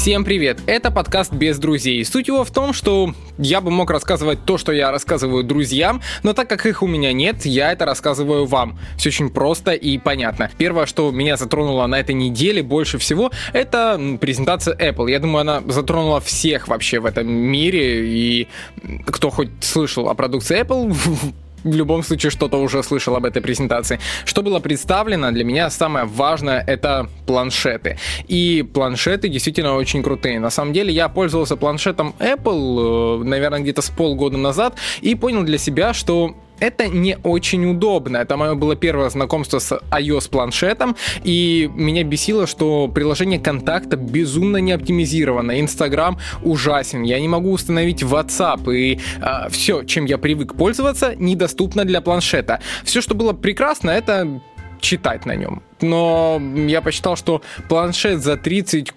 Всем 0.00 0.24
привет! 0.24 0.62
Это 0.66 0.90
подкаст 0.90 1.30
«Без 1.30 1.58
друзей». 1.58 2.02
Суть 2.06 2.28
его 2.28 2.42
в 2.42 2.50
том, 2.50 2.72
что 2.72 3.12
я 3.36 3.60
бы 3.60 3.70
мог 3.70 3.90
рассказывать 3.90 4.46
то, 4.46 4.56
что 4.56 4.72
я 4.72 4.90
рассказываю 4.90 5.44
друзьям, 5.44 6.00
но 6.22 6.32
так 6.32 6.48
как 6.48 6.64
их 6.64 6.82
у 6.82 6.86
меня 6.86 7.12
нет, 7.12 7.44
я 7.44 7.70
это 7.70 7.84
рассказываю 7.84 8.46
вам. 8.46 8.78
Все 8.96 9.10
очень 9.10 9.28
просто 9.28 9.72
и 9.72 9.98
понятно. 9.98 10.50
Первое, 10.56 10.86
что 10.86 11.10
меня 11.10 11.36
затронуло 11.36 11.86
на 11.86 12.00
этой 12.00 12.14
неделе 12.14 12.62
больше 12.62 12.96
всего, 12.96 13.30
это 13.52 14.00
презентация 14.18 14.74
Apple. 14.74 15.10
Я 15.10 15.18
думаю, 15.18 15.42
она 15.42 15.62
затронула 15.66 16.22
всех 16.22 16.68
вообще 16.68 16.98
в 16.98 17.04
этом 17.04 17.28
мире, 17.30 18.08
и 18.08 18.48
кто 19.04 19.28
хоть 19.28 19.50
слышал 19.60 20.08
о 20.08 20.14
продукции 20.14 20.62
Apple, 20.62 20.96
в 21.64 21.74
любом 21.74 22.02
случае 22.02 22.30
что-то 22.30 22.58
уже 22.58 22.82
слышал 22.82 23.16
об 23.16 23.24
этой 23.24 23.42
презентации. 23.42 23.98
Что 24.24 24.42
было 24.42 24.60
представлено, 24.60 25.30
для 25.30 25.44
меня 25.44 25.70
самое 25.70 26.06
важное 26.06 26.64
это 26.66 27.08
планшеты. 27.26 27.98
И 28.28 28.66
планшеты 28.74 29.28
действительно 29.28 29.74
очень 29.74 30.02
крутые. 30.02 30.40
На 30.40 30.50
самом 30.50 30.72
деле 30.72 30.92
я 30.92 31.08
пользовался 31.08 31.56
планшетом 31.56 32.14
Apple, 32.18 33.20
э, 33.20 33.24
наверное, 33.24 33.60
где-то 33.60 33.82
с 33.82 33.90
полгода 33.90 34.36
назад, 34.36 34.74
и 35.00 35.14
понял 35.14 35.42
для 35.42 35.58
себя, 35.58 35.92
что 35.94 36.34
это 36.60 36.88
не 36.88 37.16
очень 37.22 37.64
удобно. 37.66 38.18
Это 38.18 38.36
мое 38.36 38.54
было 38.54 38.76
первое 38.76 39.10
знакомство 39.10 39.58
с 39.58 39.80
iOS 39.90 40.30
планшетом, 40.30 40.96
и 41.24 41.70
меня 41.74 42.04
бесило, 42.04 42.46
что 42.46 42.88
приложение 42.88 43.40
контакта 43.40 43.96
безумно 43.96 44.58
не 44.58 44.72
оптимизировано. 44.72 45.60
Инстаграм 45.60 46.18
ужасен. 46.42 47.02
Я 47.02 47.18
не 47.20 47.28
могу 47.28 47.50
установить 47.50 48.02
WhatsApp, 48.02 48.72
и 48.74 48.94
э, 48.94 48.98
а, 49.20 49.48
все, 49.48 49.82
чем 49.84 50.04
я 50.04 50.18
привык 50.18 50.54
пользоваться, 50.54 51.14
недоступно 51.16 51.84
для 51.84 52.00
планшета. 52.00 52.60
Все, 52.84 53.00
что 53.00 53.14
было 53.14 53.32
прекрасно, 53.32 53.90
это 53.90 54.40
читать 54.80 55.26
на 55.26 55.34
нем. 55.36 55.62
Но 55.80 56.40
я 56.54 56.82
посчитал, 56.82 57.16
что 57.16 57.42
планшет 57.68 58.22
за 58.22 58.36
30 58.36 58.92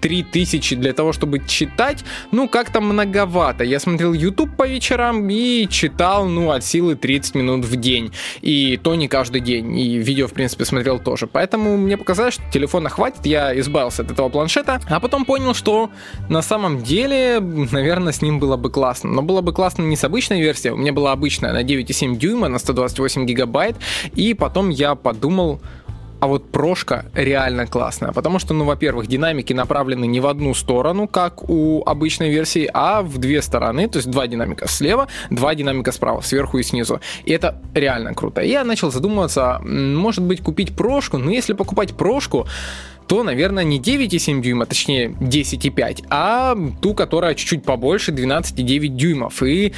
3000 0.00 0.76
для 0.76 0.92
того, 0.92 1.12
чтобы 1.12 1.40
читать, 1.46 2.04
ну, 2.32 2.48
как-то 2.48 2.80
многовато. 2.80 3.64
Я 3.64 3.80
смотрел 3.80 4.12
YouTube 4.12 4.56
по 4.56 4.66
вечерам 4.66 5.28
и 5.28 5.66
читал, 5.68 6.26
ну, 6.26 6.50
от 6.50 6.64
силы 6.64 6.94
30 6.94 7.34
минут 7.34 7.64
в 7.64 7.76
день. 7.76 8.12
И 8.42 8.78
то 8.82 8.94
не 8.94 9.08
каждый 9.08 9.40
день. 9.40 9.78
И 9.78 9.98
видео, 9.98 10.26
в 10.26 10.32
принципе, 10.32 10.64
смотрел 10.64 10.98
тоже. 10.98 11.26
Поэтому 11.26 11.76
мне 11.76 11.96
показалось, 11.96 12.34
что 12.34 12.42
телефона 12.52 12.88
хватит, 12.88 13.26
я 13.26 13.58
избавился 13.58 14.02
от 14.02 14.10
этого 14.10 14.28
планшета. 14.28 14.80
А 14.88 15.00
потом 15.00 15.24
понял, 15.24 15.54
что 15.54 15.90
на 16.28 16.42
самом 16.42 16.82
деле, 16.82 17.40
наверное, 17.40 18.12
с 18.12 18.22
ним 18.22 18.38
было 18.38 18.56
бы 18.56 18.70
классно. 18.70 19.10
Но 19.10 19.22
было 19.22 19.40
бы 19.40 19.52
классно 19.52 19.82
не 19.82 19.96
с 19.96 20.04
обычной 20.04 20.40
версией. 20.40 20.74
У 20.74 20.76
меня 20.76 20.92
была 20.92 21.12
обычная 21.12 21.52
на 21.52 21.62
9,7 21.62 22.16
дюйма, 22.16 22.48
на 22.48 22.58
128 22.58 23.26
гигабайт. 23.26 23.76
И 24.14 24.34
потом 24.34 24.70
я 24.70 24.94
подумал, 24.94 25.60
а 26.20 26.26
вот 26.26 26.50
прошка 26.50 27.06
реально 27.14 27.66
классная, 27.66 28.12
потому 28.12 28.38
что, 28.38 28.54
ну, 28.54 28.64
во-первых, 28.64 29.06
динамики 29.06 29.52
направлены 29.52 30.06
не 30.06 30.20
в 30.20 30.26
одну 30.26 30.54
сторону, 30.54 31.08
как 31.08 31.48
у 31.48 31.82
обычной 31.84 32.30
версии, 32.30 32.68
а 32.72 33.02
в 33.02 33.18
две 33.18 33.42
стороны, 33.42 33.88
то 33.88 33.98
есть 33.98 34.10
два 34.10 34.26
динамика 34.26 34.68
слева, 34.68 35.08
два 35.30 35.54
динамика 35.54 35.92
справа, 35.92 36.20
сверху 36.20 36.58
и 36.58 36.62
снизу. 36.62 37.00
И 37.24 37.32
это 37.32 37.60
реально 37.74 38.14
круто. 38.14 38.40
Я 38.40 38.64
начал 38.64 38.90
задумываться, 38.90 39.60
может 39.62 40.22
быть, 40.22 40.42
купить 40.42 40.74
прошку, 40.74 41.18
но 41.18 41.30
если 41.30 41.52
покупать 41.52 41.96
прошку, 41.96 42.46
то, 43.06 43.22
наверное, 43.22 43.64
не 43.64 43.78
9,7 43.78 44.40
дюйма, 44.40 44.66
точнее 44.66 45.10
10,5, 45.20 46.06
а 46.10 46.56
ту, 46.80 46.94
которая 46.94 47.34
чуть-чуть 47.34 47.64
побольше, 47.64 48.12
12,9 48.12 48.88
дюймов. 48.88 49.42
И 49.42 49.72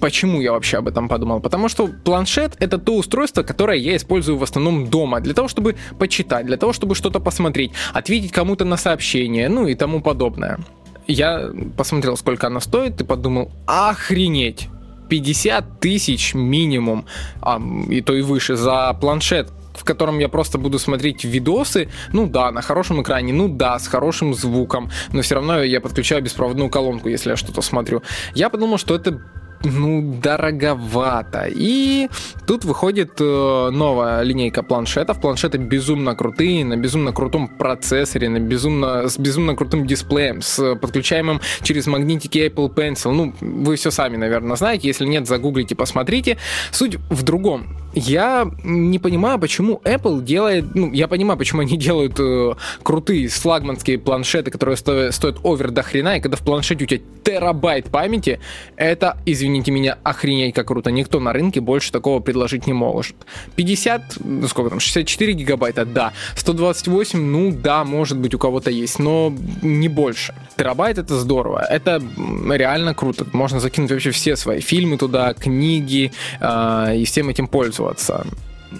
почему 0.00 0.40
я 0.40 0.52
вообще 0.52 0.78
об 0.78 0.88
этом 0.88 1.08
подумал? 1.08 1.40
Потому 1.40 1.68
что 1.68 1.88
планшет— 1.88 2.56
это 2.58 2.78
то 2.78 2.96
устройство, 2.96 3.42
которое 3.42 3.78
я 3.78 3.96
использую 3.96 4.38
в 4.38 4.42
основном 4.42 4.88
дома, 4.88 5.20
для 5.20 5.34
того, 5.34 5.48
чтобы 5.48 5.76
почитать, 5.98 6.46
для 6.46 6.56
того, 6.56 6.72
чтобы 6.72 6.94
что-то 6.94 7.20
посмотреть, 7.20 7.72
ответить 7.92 8.32
кому-то 8.32 8.64
на 8.64 8.76
сообщение, 8.76 9.48
ну 9.48 9.66
и 9.66 9.74
тому 9.74 10.00
подобное. 10.00 10.58
Я 11.06 11.50
посмотрел, 11.76 12.16
сколько 12.16 12.46
она 12.46 12.60
стоит, 12.60 13.00
и 13.00 13.04
подумал, 13.04 13.50
охренеть! 13.66 14.68
50 15.08 15.80
тысяч 15.80 16.34
минимум, 16.34 17.06
а, 17.40 17.60
и 17.88 18.02
то 18.02 18.14
и 18.14 18.22
выше, 18.22 18.56
за 18.56 18.96
планшет, 19.00 19.50
в 19.78 19.84
котором 19.84 20.18
я 20.18 20.28
просто 20.28 20.58
буду 20.58 20.78
смотреть 20.78 21.24
видосы, 21.24 21.88
ну 22.12 22.26
да, 22.26 22.50
на 22.50 22.62
хорошем 22.62 23.02
экране, 23.02 23.32
ну 23.32 23.48
да, 23.48 23.78
с 23.78 23.86
хорошим 23.88 24.34
звуком, 24.34 24.90
но 25.12 25.22
все 25.22 25.36
равно 25.36 25.62
я 25.62 25.80
подключаю 25.80 26.22
беспроводную 26.22 26.70
колонку, 26.70 27.08
если 27.08 27.30
я 27.30 27.36
что-то 27.36 27.62
смотрю. 27.62 28.02
Я 28.34 28.50
подумал, 28.50 28.78
что 28.78 28.94
это 28.94 29.20
ну, 29.64 30.18
дороговато. 30.22 31.46
И 31.48 32.08
тут 32.46 32.64
выходит 32.64 33.20
э, 33.20 33.70
новая 33.70 34.22
линейка 34.22 34.62
планшетов. 34.62 35.20
Планшеты 35.20 35.58
безумно 35.58 36.14
крутые, 36.14 36.64
на 36.64 36.76
безумно 36.76 37.12
крутом 37.12 37.48
процессоре, 37.48 38.28
на 38.28 38.40
безумно, 38.40 39.08
с 39.08 39.18
безумно 39.18 39.54
крутым 39.56 39.86
дисплеем, 39.86 40.42
с 40.42 40.76
подключаемым 40.76 41.40
через 41.62 41.86
магнитики 41.86 42.38
Apple 42.38 42.72
Pencil. 42.72 43.12
Ну, 43.12 43.34
вы 43.40 43.76
все 43.76 43.90
сами, 43.90 44.16
наверное, 44.16 44.56
знаете. 44.56 44.88
Если 44.88 45.06
нет, 45.06 45.26
загуглите, 45.26 45.74
посмотрите. 45.74 46.38
Суть 46.70 46.96
в 47.10 47.22
другом. 47.22 47.76
Я 47.94 48.48
не 48.62 48.98
понимаю, 48.98 49.38
почему 49.38 49.80
Apple 49.84 50.22
делает... 50.22 50.74
Ну, 50.74 50.92
я 50.92 51.08
понимаю, 51.08 51.38
почему 51.38 51.62
они 51.62 51.76
делают 51.76 52.20
э, 52.20 52.54
крутые 52.82 53.28
флагманские 53.28 53.98
планшеты, 53.98 54.50
которые 54.50 54.76
стоят, 54.76 55.14
стоят 55.14 55.38
овер 55.42 55.70
до 55.70 55.82
хрена, 55.82 56.18
и 56.18 56.20
когда 56.20 56.36
в 56.36 56.42
планшете 56.42 56.84
у 56.84 56.86
тебя 56.86 57.00
терабайт 57.24 57.86
памяти, 57.86 58.40
это, 58.76 59.18
извините, 59.26 59.47
извините 59.48 59.70
меня, 59.72 59.98
охренеть 60.02 60.54
как 60.54 60.68
круто. 60.68 60.90
Никто 60.90 61.20
на 61.20 61.32
рынке 61.32 61.60
больше 61.60 61.90
такого 61.90 62.20
предложить 62.20 62.66
не 62.66 62.74
может. 62.74 63.16
50, 63.56 64.18
ну 64.24 64.46
сколько 64.48 64.70
там, 64.70 64.80
64 64.80 65.32
гигабайта, 65.32 65.84
да. 65.84 66.12
128, 66.36 67.18
ну 67.18 67.52
да, 67.52 67.84
может 67.84 68.18
быть 68.18 68.34
у 68.34 68.38
кого-то 68.38 68.70
есть, 68.70 68.98
но 68.98 69.32
не 69.62 69.88
больше. 69.88 70.34
Терабайт 70.56 70.98
это 70.98 71.18
здорово, 71.18 71.64
это 71.68 72.02
реально 72.50 72.94
круто. 72.94 73.26
Можно 73.32 73.60
закинуть 73.60 73.90
вообще 73.90 74.10
все 74.10 74.36
свои 74.36 74.60
фильмы 74.60 74.98
туда, 74.98 75.32
книги 75.32 76.12
э, 76.40 76.96
и 76.96 77.04
всем 77.04 77.28
этим 77.30 77.46
пользоваться. 77.46 78.26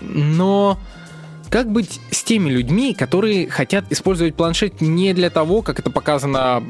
Но 0.03 0.78
как 1.50 1.70
быть 1.70 2.00
с 2.10 2.22
теми 2.22 2.50
людьми, 2.50 2.94
которые 2.94 3.48
хотят 3.48 3.84
использовать 3.91 4.34
планшет 4.34 4.81
не 4.81 5.14
для 5.14 5.31
того, 5.31 5.62
как 5.62 5.78
это 5.78 5.91
показано 5.91 6.62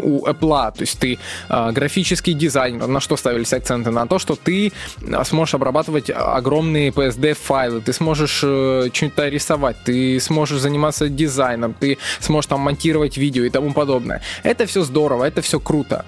у 0.00 0.26
Apple, 0.26 0.72
то 0.72 0.80
есть 0.80 0.98
ты 0.98 1.18
э, 1.48 1.72
графический 1.72 2.34
дизайнер, 2.34 2.86
на 2.86 3.00
что 3.00 3.16
ставились 3.16 3.52
акценты? 3.52 3.90
На 3.90 4.06
то, 4.06 4.18
что 4.18 4.36
ты 4.36 4.72
а, 5.12 5.24
сможешь 5.24 5.54
обрабатывать 5.54 6.10
огромные 6.10 6.90
PSD-файлы, 6.90 7.80
ты 7.80 7.92
сможешь 7.92 8.40
э, 8.42 8.88
что-то 8.92 9.28
рисовать, 9.28 9.76
ты 9.84 10.20
сможешь 10.20 10.60
заниматься 10.60 11.08
дизайном, 11.08 11.74
ты 11.74 11.98
сможешь 12.20 12.48
там 12.48 12.60
монтировать 12.60 13.16
видео 13.16 13.44
и 13.44 13.50
тому 13.50 13.72
подобное. 13.72 14.22
Это 14.42 14.66
все 14.66 14.82
здорово, 14.82 15.24
это 15.24 15.42
все 15.42 15.58
круто. 15.60 16.04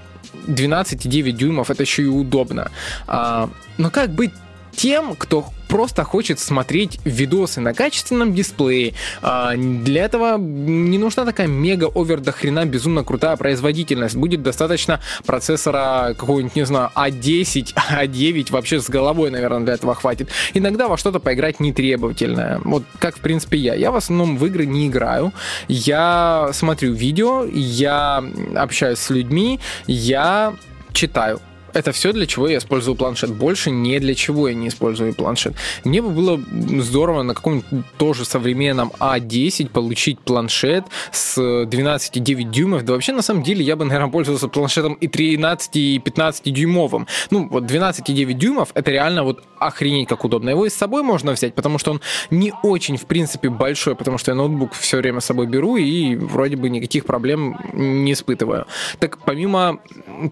12,9 0.47 1.33
дюймов 1.33 1.71
это 1.71 1.83
еще 1.83 2.03
и 2.03 2.07
удобно. 2.07 2.71
А, 3.07 3.49
но 3.79 3.91
как 3.91 4.11
быть 4.11 4.33
тем, 4.77 5.15
кто 5.17 5.47
просто 5.69 6.05
хочет 6.05 6.39
смотреть 6.39 7.01
видосы 7.05 7.61
на 7.61 7.75
качественном 7.75 8.33
дисплее. 8.33 8.95
А, 9.23 9.57
для 9.57 10.05
этого 10.05 10.39
не 10.39 10.99
нужна 10.99 11.25
такая 11.25 11.49
мега 11.49 11.91
овер 11.93 12.21
до 12.21 12.31
хрена 12.31 12.65
безумно 12.65 13.03
крутая 13.03 13.37
производительность. 13.37 14.15
Будет 14.15 14.43
достаточно 14.43 15.01
процессора 15.27 16.15
какого-нибудь, 16.17 16.55
не 16.55 16.65
знаю, 16.65 16.91
А10, 16.95 17.75
А9 17.91 18.53
вообще 18.53 18.81
с 18.81 18.89
головой, 18.89 19.31
наверное, 19.31 19.61
для 19.65 19.75
этого 19.75 19.97
хватит. 19.97 20.29
Иногда 20.53 20.87
во 20.87 20.97
что-то 20.97 21.19
поиграть 21.19 21.59
не 21.59 21.73
требовательное. 21.73 22.61
Вот 22.65 22.85
как, 23.01 23.17
в 23.17 23.21
принципе, 23.21 23.59
я. 23.59 23.75
Я 23.75 23.91
в 23.91 23.97
основном 23.97 24.37
в 24.37 24.47
игры 24.47 24.67
не 24.67 24.87
играю. 24.87 25.33
Я 25.67 26.51
смотрю 26.53 26.93
видео, 26.93 27.45
я 27.53 28.23
общаюсь 28.55 28.99
с 28.99 29.11
людьми, 29.11 29.59
я 29.87 30.55
читаю 30.93 31.41
это 31.75 31.93
все, 31.93 32.13
для 32.13 32.27
чего 32.27 32.49
я 32.49 32.59
использую 32.59 32.97
планшет. 32.97 33.31
Больше 33.31 33.71
не 33.71 33.99
для 33.99 34.15
чего 34.15 34.49
я 34.49 34.55
не 34.55 34.69
использую 34.69 35.15
планшет. 35.15 35.55
Мне 35.85 36.01
бы 36.01 36.11
было 36.11 36.41
здорово 36.81 37.23
на 37.23 37.35
каком-нибудь 37.35 37.67
тоже 37.99 38.25
современном 38.25 38.93
А10 38.99 39.69
получить 39.69 40.21
планшет 40.21 40.85
с 41.13 41.39
12,9 41.39 42.51
дюймов. 42.51 42.85
Да 42.85 42.93
вообще, 42.93 43.13
на 43.13 43.23
самом 43.23 43.43
деле, 43.43 43.65
я 43.65 43.77
бы, 43.77 43.85
наверное, 43.85 44.11
пользовался 44.11 44.49
планшетом 44.49 44.95
и 44.95 45.09
13, 45.09 45.77
и 45.77 45.99
15 45.99 46.53
дюймовым. 46.53 47.07
Ну, 47.31 47.49
вот 47.49 47.65
12,9 47.65 48.33
дюймов, 48.33 48.71
это 48.75 48.91
реально 48.91 49.25
вот 49.25 49.43
охренеть 49.59 50.09
как 50.09 50.25
удобно. 50.25 50.51
Его 50.51 50.67
и 50.67 50.71
с 50.71 50.75
собой 50.75 51.03
можно 51.03 51.33
взять, 51.33 51.55
потому 51.55 51.79
что 51.79 51.93
он 51.93 52.01
не 52.31 52.53
очень, 52.63 52.97
в 52.97 53.07
принципе, 53.07 53.49
большой, 53.49 53.95
потому 53.97 54.19
что 54.19 54.31
я 54.31 54.35
ноутбук 54.35 54.73
все 54.75 54.99
время 54.99 55.21
с 55.21 55.25
собой 55.25 55.47
беру 55.47 55.77
и 55.77 56.15
вроде 56.17 56.57
бы 56.57 56.69
никаких 56.69 57.05
проблем 57.05 57.59
не 57.73 58.13
испытываю. 58.13 58.67
Так 58.99 59.19
помимо 59.25 59.81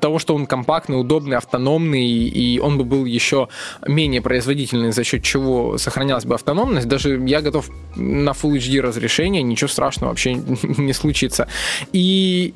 того, 0.01 0.19
что 0.19 0.35
он 0.35 0.47
компактный, 0.47 1.01
удобный, 1.01 1.32
мощный, 1.33 1.37
автономный, 1.37 2.07
и 2.07 2.61
он 2.61 2.79
бы 2.79 2.85
был 2.85 3.05
еще 3.05 3.49
менее 3.87 4.21
производительный, 4.21 4.93
за 4.93 5.05
счет 5.05 5.23
чего 5.23 5.79
сохранялась 5.79 6.25
бы 6.25 6.35
автономность, 6.35 6.89
даже 6.89 7.21
я 7.27 7.41
готов 7.41 7.71
на 7.97 8.31
Full 8.31 8.59
HD 8.59 8.81
разрешение, 8.81 9.43
ничего 9.43 9.69
страшного 9.69 10.11
вообще 10.11 10.35
не 10.79 10.93
случится. 10.93 11.47
И 11.93 12.55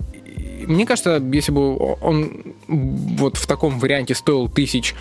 мне 0.66 0.86
кажется, 0.86 1.22
если 1.32 1.52
бы 1.52 1.76
он 2.00 2.54
вот 2.68 3.36
в 3.36 3.46
таком 3.46 3.78
варианте 3.78 4.14
стоил 4.14 4.48
тысяч 4.48 4.94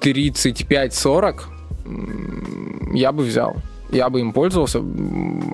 35-40, 0.00 1.42
я 2.94 3.12
бы 3.12 3.22
взял. 3.22 3.56
Я 3.92 4.08
бы 4.08 4.20
им 4.20 4.32
пользовался. 4.32 4.82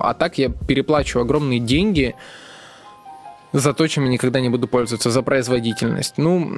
А 0.00 0.14
так 0.14 0.38
я 0.38 0.48
переплачиваю 0.48 1.24
огромные 1.24 1.60
деньги 1.60 2.14
за 3.52 3.74
то, 3.74 3.86
чем 3.88 4.04
я 4.04 4.10
никогда 4.10 4.40
не 4.40 4.48
буду 4.48 4.66
пользоваться, 4.68 5.10
за 5.10 5.22
производительность. 5.22 6.14
Ну, 6.16 6.50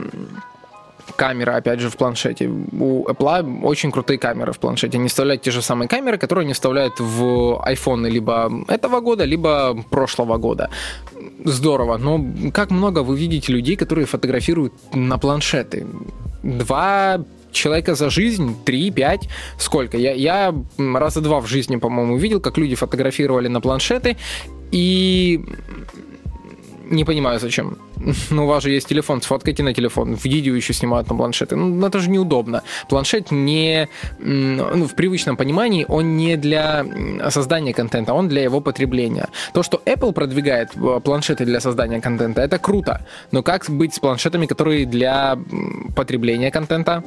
камера, 1.17 1.57
опять 1.57 1.81
же, 1.81 1.89
в 1.89 1.97
планшете. 1.97 2.49
У 2.49 3.07
Apple 3.07 3.65
очень 3.65 3.91
крутые 3.91 4.19
камеры 4.19 4.53
в 4.53 4.59
планшете. 4.59 4.99
Они 4.99 5.09
вставляют 5.09 5.43
те 5.43 5.51
же 5.51 5.63
самые 5.63 5.89
камеры, 5.89 6.19
которые 6.19 6.45
они 6.45 6.53
вставляют 6.53 7.01
в 7.01 7.63
iPhone 7.67 8.09
либо 8.09 8.51
этого 8.69 9.01
года, 9.01 9.25
либо 9.25 9.75
прошлого 9.91 10.39
года. 10.39 10.71
Здорово. 11.45 11.99
Но 11.99 12.25
как 12.53 12.71
много 12.71 13.03
вы 13.03 13.17
видите 13.17 13.53
людей, 13.53 13.77
которые 13.77 14.07
фотографируют 14.07 14.73
на 14.95 15.19
планшеты? 15.19 15.87
Два 16.43 17.25
человека 17.53 17.95
за 17.95 18.11
жизнь, 18.11 18.57
3-5, 18.65 19.23
сколько? 19.59 19.97
Я, 19.97 20.13
я 20.13 20.55
раза 20.79 21.21
два 21.21 21.41
в 21.41 21.47
жизни, 21.47 21.77
по-моему, 21.77 22.19
видел, 22.19 22.41
как 22.41 22.59
люди 22.59 22.75
фотографировали 22.75 23.49
на 23.49 23.61
планшеты, 23.61 24.17
и 24.73 25.41
не 26.91 27.05
понимаю, 27.05 27.41
зачем. 27.41 27.79
Ну, 28.31 28.45
у 28.45 28.47
вас 28.47 28.63
же 28.63 28.71
есть 28.71 28.89
телефон, 28.89 29.23
сфоткайте 29.23 29.63
на 29.63 29.73
телефон. 29.73 30.15
Видео 30.25 30.55
еще 30.55 30.73
снимают 30.73 31.09
на 31.09 31.17
планшеты. 31.17 31.57
Ну, 31.57 31.87
это 31.87 31.99
же 31.99 32.11
неудобно. 32.11 32.63
Планшет 32.89 33.31
не... 33.31 33.89
Ну, 34.19 34.87
в 34.87 34.95
привычном 34.95 35.37
понимании 35.37 35.87
он 35.89 36.17
не 36.17 36.37
для 36.37 36.85
создания 37.31 37.73
контента, 37.73 38.15
он 38.15 38.29
для 38.29 38.43
его 38.43 38.61
потребления. 38.61 39.29
То, 39.53 39.63
что 39.63 39.81
Apple 39.87 40.13
продвигает 40.13 40.71
э, 40.77 41.01
планшеты 41.01 41.45
для 41.45 41.61
создания 41.61 42.01
контента, 42.01 42.43
это 42.43 42.59
круто. 42.59 43.07
Но 43.33 43.43
как 43.43 43.71
быть 43.71 43.95
с 43.95 43.99
планшетами, 43.99 44.47
которые 44.47 44.87
для 44.87 45.39
потребления 45.95 46.51
контента? 46.51 47.03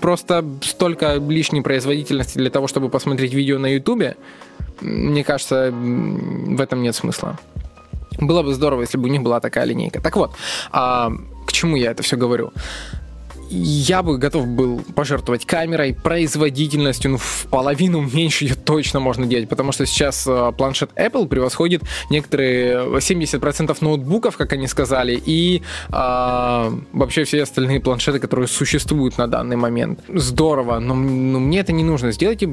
Просто 0.00 0.44
столько 0.62 1.14
лишней 1.16 1.62
производительности 1.62 2.38
для 2.38 2.50
того, 2.50 2.66
чтобы 2.66 2.88
посмотреть 2.88 3.32
видео 3.32 3.58
на 3.58 3.66
YouTube, 3.66 4.16
мне 4.80 5.24
кажется, 5.24 5.70
в 5.72 6.60
этом 6.60 6.82
нет 6.82 6.94
смысла. 6.94 7.38
Было 8.18 8.42
бы 8.42 8.52
здорово, 8.52 8.82
если 8.82 8.98
бы 8.98 9.08
у 9.08 9.12
них 9.12 9.22
была 9.22 9.40
такая 9.40 9.64
линейка. 9.64 10.00
Так 10.00 10.16
вот, 10.16 10.32
а, 10.70 11.10
к 11.46 11.52
чему 11.52 11.76
я 11.76 11.92
это 11.92 12.02
все 12.02 12.16
говорю? 12.16 12.52
Я 13.52 14.02
бы 14.02 14.18
готов 14.18 14.46
был 14.46 14.82
пожертвовать 14.94 15.46
камерой, 15.46 15.94
производительностью, 15.94 17.12
ну, 17.12 17.16
в 17.18 17.46
половину 17.50 18.00
меньше 18.00 18.44
ее 18.44 18.54
точно 18.54 19.00
можно 19.00 19.26
делать, 19.26 19.48
потому 19.48 19.72
что 19.72 19.86
сейчас 19.86 20.26
э, 20.26 20.52
планшет 20.56 20.90
Apple 20.96 21.28
превосходит 21.28 21.82
некоторые 22.10 22.86
70% 22.86 23.76
ноутбуков, 23.80 24.36
как 24.36 24.52
они 24.52 24.66
сказали, 24.66 25.20
и 25.24 25.62
э, 25.88 26.70
вообще 26.92 27.24
все 27.24 27.42
остальные 27.42 27.80
планшеты, 27.80 28.18
которые 28.18 28.48
существуют 28.48 29.18
на 29.18 29.26
данный 29.26 29.56
момент. 29.56 30.00
Здорово, 30.08 30.78
но, 30.78 30.94
но 30.94 31.38
мне 31.38 31.60
это 31.60 31.72
не 31.72 31.84
нужно. 31.84 32.12
Сделайте 32.12 32.48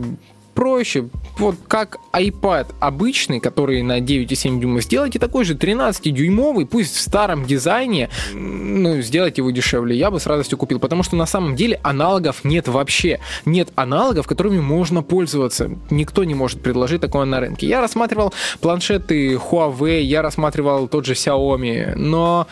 проще. 0.59 1.07
Вот 1.37 1.55
как 1.69 1.99
iPad 2.11 2.75
обычный, 2.81 3.39
который 3.39 3.81
на 3.81 4.01
9,7 4.01 4.59
дюйма, 4.59 4.81
сделайте 4.81 5.17
такой 5.17 5.45
же 5.45 5.53
13-дюймовый, 5.53 6.65
пусть 6.65 6.97
в 6.97 6.99
старом 6.99 7.45
дизайне, 7.45 8.09
ну, 8.33 8.99
сделайте 8.99 9.41
его 9.41 9.51
дешевле. 9.51 9.95
Я 9.95 10.11
бы 10.11 10.19
с 10.19 10.27
радостью 10.27 10.57
купил, 10.57 10.79
потому 10.79 11.03
что 11.03 11.15
на 11.15 11.25
самом 11.25 11.55
деле 11.55 11.79
аналогов 11.81 12.43
нет 12.43 12.67
вообще. 12.67 13.21
Нет 13.45 13.69
аналогов, 13.75 14.27
которыми 14.27 14.59
можно 14.59 15.01
пользоваться. 15.01 15.71
Никто 15.89 16.25
не 16.25 16.35
может 16.35 16.61
предложить 16.61 16.99
такое 16.99 17.23
на 17.23 17.39
рынке. 17.39 17.65
Я 17.65 17.79
рассматривал 17.79 18.33
планшеты 18.59 19.35
Huawei, 19.35 20.01
я 20.01 20.21
рассматривал 20.21 20.89
тот 20.89 21.05
же 21.05 21.13
Xiaomi, 21.13 21.95
но 21.95 22.47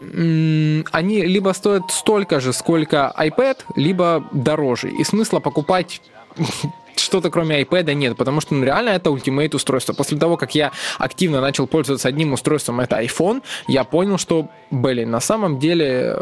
они 0.00 1.20
либо 1.20 1.52
стоят 1.52 1.90
столько 1.90 2.40
же, 2.40 2.54
сколько 2.54 3.14
iPad, 3.18 3.58
либо 3.76 4.24
дороже. 4.32 4.88
И 4.88 5.04
смысла 5.04 5.38
покупать 5.38 6.00
что-то 6.96 7.30
кроме 7.30 7.62
iPad 7.62 7.94
нет, 7.94 8.16
потому 8.16 8.40
что 8.40 8.54
ну, 8.54 8.64
реально 8.64 8.90
это 8.90 9.10
ультимейт 9.10 9.54
устройство. 9.54 9.92
После 9.92 10.18
того, 10.18 10.36
как 10.36 10.54
я 10.54 10.72
активно 10.98 11.40
начал 11.40 11.66
пользоваться 11.66 12.08
одним 12.08 12.32
устройством, 12.32 12.80
это 12.80 13.02
iPhone, 13.02 13.42
я 13.68 13.84
понял, 13.84 14.18
что, 14.18 14.48
блин, 14.70 15.10
на 15.10 15.20
самом 15.20 15.58
деле 15.58 16.18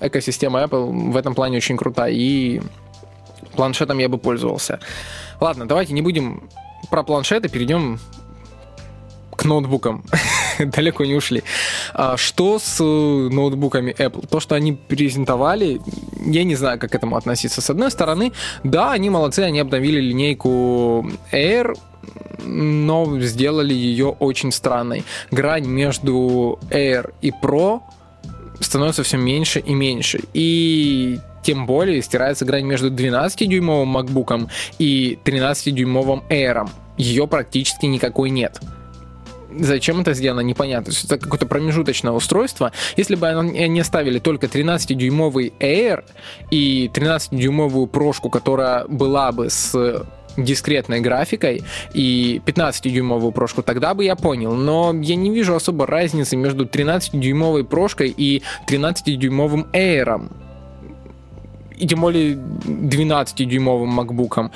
экосистема 0.00 0.62
Apple 0.62 1.10
в 1.12 1.16
этом 1.16 1.34
плане 1.34 1.58
очень 1.58 1.76
крута, 1.76 2.08
и 2.08 2.60
планшетом 3.56 3.98
я 3.98 4.08
бы 4.08 4.18
пользовался. 4.18 4.80
Ладно, 5.40 5.66
давайте 5.66 5.92
не 5.92 6.02
будем 6.02 6.48
про 6.90 7.02
планшеты, 7.02 7.48
перейдем 7.48 7.98
к 9.36 9.44
ноутбукам. 9.44 10.04
Далеко 10.58 11.04
не 11.04 11.14
ушли. 11.14 11.42
А 11.92 12.16
что 12.16 12.58
с 12.58 12.82
ноутбуками 12.82 13.94
Apple? 13.96 14.26
То, 14.26 14.40
что 14.40 14.54
они 14.54 14.72
презентовали, 14.72 15.80
я 16.24 16.44
не 16.44 16.54
знаю, 16.54 16.78
как 16.78 16.92
к 16.92 16.94
этому 16.94 17.16
относиться. 17.16 17.60
С 17.60 17.70
одной 17.70 17.90
стороны, 17.90 18.32
да, 18.62 18.92
они 18.92 19.10
молодцы, 19.10 19.40
они 19.40 19.60
обновили 19.60 20.00
линейку 20.00 21.06
Air, 21.32 21.76
но 22.44 23.20
сделали 23.20 23.74
ее 23.74 24.08
очень 24.08 24.52
странной. 24.52 25.04
Грань 25.30 25.66
между 25.66 26.58
Air 26.70 27.12
и 27.22 27.30
Pro 27.30 27.80
становится 28.60 29.02
все 29.02 29.16
меньше 29.16 29.60
и 29.60 29.74
меньше. 29.74 30.20
И 30.32 31.18
тем 31.42 31.66
более 31.66 32.00
стирается 32.02 32.44
грань 32.44 32.64
между 32.64 32.90
12-дюймовым 32.90 33.96
MacBook 33.96 34.48
и 34.78 35.18
13-дюймовым 35.24 36.22
Air. 36.28 36.68
Ее 36.96 37.26
практически 37.26 37.86
никакой 37.86 38.30
нет 38.30 38.60
зачем 39.58 40.00
это 40.00 40.14
сделано, 40.14 40.40
непонятно. 40.40 40.92
Это 41.04 41.18
какое-то 41.18 41.46
промежуточное 41.46 42.12
устройство. 42.12 42.72
Если 42.96 43.14
бы 43.14 43.28
они 43.28 43.80
оставили 43.80 44.18
только 44.18 44.46
13-дюймовый 44.46 45.52
Air 45.60 46.04
и 46.50 46.90
13-дюймовую 46.92 47.86
прошку, 47.86 48.30
которая 48.30 48.86
была 48.86 49.32
бы 49.32 49.50
с 49.50 50.04
дискретной 50.36 51.00
графикой 51.00 51.62
и 51.92 52.40
15-дюймовую 52.44 53.32
прошку, 53.32 53.62
тогда 53.62 53.94
бы 53.94 54.04
я 54.04 54.16
понял. 54.16 54.54
Но 54.54 54.92
я 54.92 55.14
не 55.14 55.30
вижу 55.30 55.54
особо 55.54 55.86
разницы 55.86 56.36
между 56.36 56.64
13-дюймовой 56.64 57.64
прошкой 57.64 58.12
и 58.16 58.42
13-дюймовым 58.68 59.70
Air 59.72 60.28
и 61.76 61.86
тем 61.86 62.00
более 62.00 62.34
12-дюймовым 62.34 63.98
MacBook, 63.98 64.50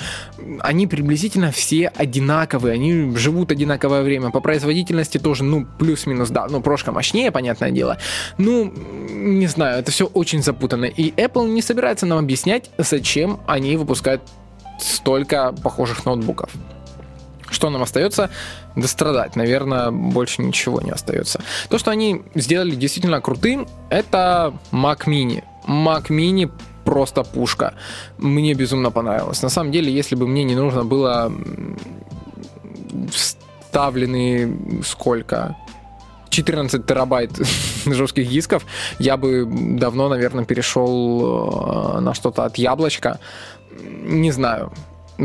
они 0.61 0.87
приблизительно 0.87 1.51
все 1.51 1.89
одинаковые, 1.89 2.75
они 2.75 3.17
живут 3.17 3.53
одинаковое 3.53 4.03
время. 4.03 4.31
По 4.31 4.41
производительности 4.41 5.19
тоже, 5.19 5.45
ну, 5.45 5.67
плюс-минус, 5.79 6.31
да, 6.31 6.47
ну, 6.49 6.61
прошка 6.61 6.93
мощнее, 6.93 7.31
понятное 7.31 7.71
дело. 7.71 7.99
Ну, 8.39 8.73
не 9.11 9.47
знаю, 9.47 9.79
это 9.79 9.91
все 9.91 10.07
очень 10.07 10.43
запутанно. 10.43 10.87
И 10.87 11.13
Apple 11.13 11.49
не 11.49 11.63
собирается 11.63 12.07
нам 12.07 12.19
объяснять, 12.19 12.71
зачем 12.79 13.41
они 13.47 13.77
выпускают 13.77 14.23
столько 14.79 15.53
похожих 15.53 16.07
ноутбуков. 16.07 16.51
Что 17.51 17.71
нам 17.71 17.83
остается? 17.83 18.31
Дострадать. 18.77 19.35
Наверное, 19.35 19.91
больше 19.91 20.43
ничего 20.43 20.81
не 20.81 20.91
остается. 20.91 21.41
То, 21.69 21.79
что 21.79 21.91
они 21.91 22.23
сделали 22.35 22.75
действительно 22.75 23.21
крутым, 23.21 23.67
это 23.91 24.55
Mac 24.71 25.07
Mini. 25.07 25.43
Mac 25.67 26.09
Mini 26.09 26.51
просто 26.89 27.23
пушка. 27.23 27.73
Мне 28.19 28.55
безумно 28.55 28.91
понравилось. 28.91 29.43
На 29.43 29.51
самом 29.51 29.73
деле, 29.73 29.99
если 29.99 30.17
бы 30.17 30.27
мне 30.27 30.45
не 30.45 30.55
нужно 30.55 30.85
было 30.85 31.31
вставлены 33.11 34.83
сколько? 34.85 35.55
14 36.31 36.87
терабайт 36.87 37.31
жестких 37.87 38.29
дисков, 38.29 38.65
я 38.99 39.17
бы 39.17 39.47
давно, 39.79 40.09
наверное, 40.09 40.45
перешел 40.45 41.97
э, 41.97 42.01
на 42.01 42.15
что-то 42.15 42.45
от 42.45 42.59
яблочка. 42.59 43.19
Не 44.05 44.33
знаю. 44.33 44.73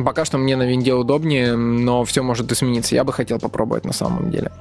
Пока 0.05 0.25
что 0.25 0.37
мне 0.37 0.57
на 0.57 0.65
винде 0.65 0.93
удобнее, 0.93 1.55
но 1.55 2.03
все 2.03 2.23
может 2.23 2.51
измениться. 2.51 2.95
Я 2.95 3.03
бы 3.03 3.13
хотел 3.13 3.39
попробовать 3.39 3.85
на 3.85 3.93
самом 3.93 4.31
деле. 4.31 4.51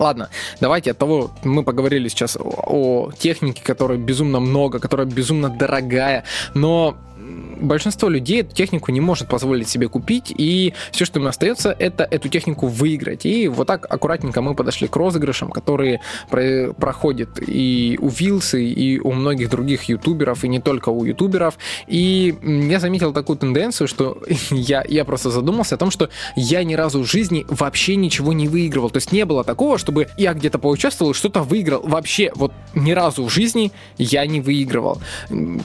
Ладно, 0.00 0.30
давайте 0.60 0.92
от 0.92 0.98
того, 0.98 1.30
мы 1.44 1.62
поговорили 1.62 2.08
сейчас 2.08 2.38
о, 2.40 3.10
технике, 3.18 3.62
которая 3.62 3.98
безумно 3.98 4.40
много, 4.40 4.78
которая 4.78 5.06
безумно 5.06 5.50
дорогая, 5.50 6.24
но 6.54 6.96
большинство 7.60 8.08
людей 8.08 8.40
эту 8.40 8.54
технику 8.54 8.90
не 8.92 9.00
может 9.00 9.28
позволить 9.28 9.68
себе 9.68 9.88
купить, 9.88 10.32
и 10.36 10.74
все, 10.92 11.04
что 11.04 11.20
им 11.20 11.26
остается, 11.26 11.74
это 11.78 12.04
эту 12.04 12.28
технику 12.28 12.66
выиграть. 12.66 13.26
И 13.26 13.48
вот 13.48 13.66
так 13.66 13.86
аккуратненько 13.88 14.42
мы 14.42 14.54
подошли 14.54 14.88
к 14.88 14.96
розыгрышам, 14.96 15.50
которые 15.50 16.00
про- 16.28 16.72
проходят 16.72 17.38
и 17.46 17.98
у 18.00 18.08
Вилсы, 18.08 18.64
и 18.64 18.98
у 18.98 19.12
многих 19.12 19.50
других 19.50 19.84
ютуберов, 19.84 20.44
и 20.44 20.48
не 20.48 20.60
только 20.60 20.88
у 20.88 21.04
ютуберов. 21.04 21.58
И 21.86 22.34
я 22.42 22.80
заметил 22.80 23.12
такую 23.12 23.38
тенденцию, 23.38 23.88
что 23.88 24.22
я, 24.50 24.84
я 24.88 25.04
просто 25.04 25.30
задумался 25.30 25.74
о 25.74 25.78
том, 25.78 25.90
что 25.90 26.08
я 26.36 26.64
ни 26.64 26.74
разу 26.74 27.00
в 27.02 27.06
жизни 27.06 27.44
вообще 27.48 27.96
ничего 27.96 28.32
не 28.32 28.48
выигрывал. 28.48 28.90
То 28.90 28.98
есть 28.98 29.12
не 29.12 29.24
было 29.24 29.44
такого, 29.44 29.78
чтобы 29.78 30.08
я 30.16 30.32
где-то 30.34 30.58
поучаствовал 30.58 31.12
и 31.12 31.14
что-то 31.14 31.42
выиграл. 31.42 31.82
Вообще, 31.82 32.32
вот 32.34 32.52
ни 32.74 32.92
разу 32.92 33.24
в 33.24 33.30
жизни 33.30 33.72
я 33.98 34.26
не 34.26 34.40
выигрывал. 34.40 35.00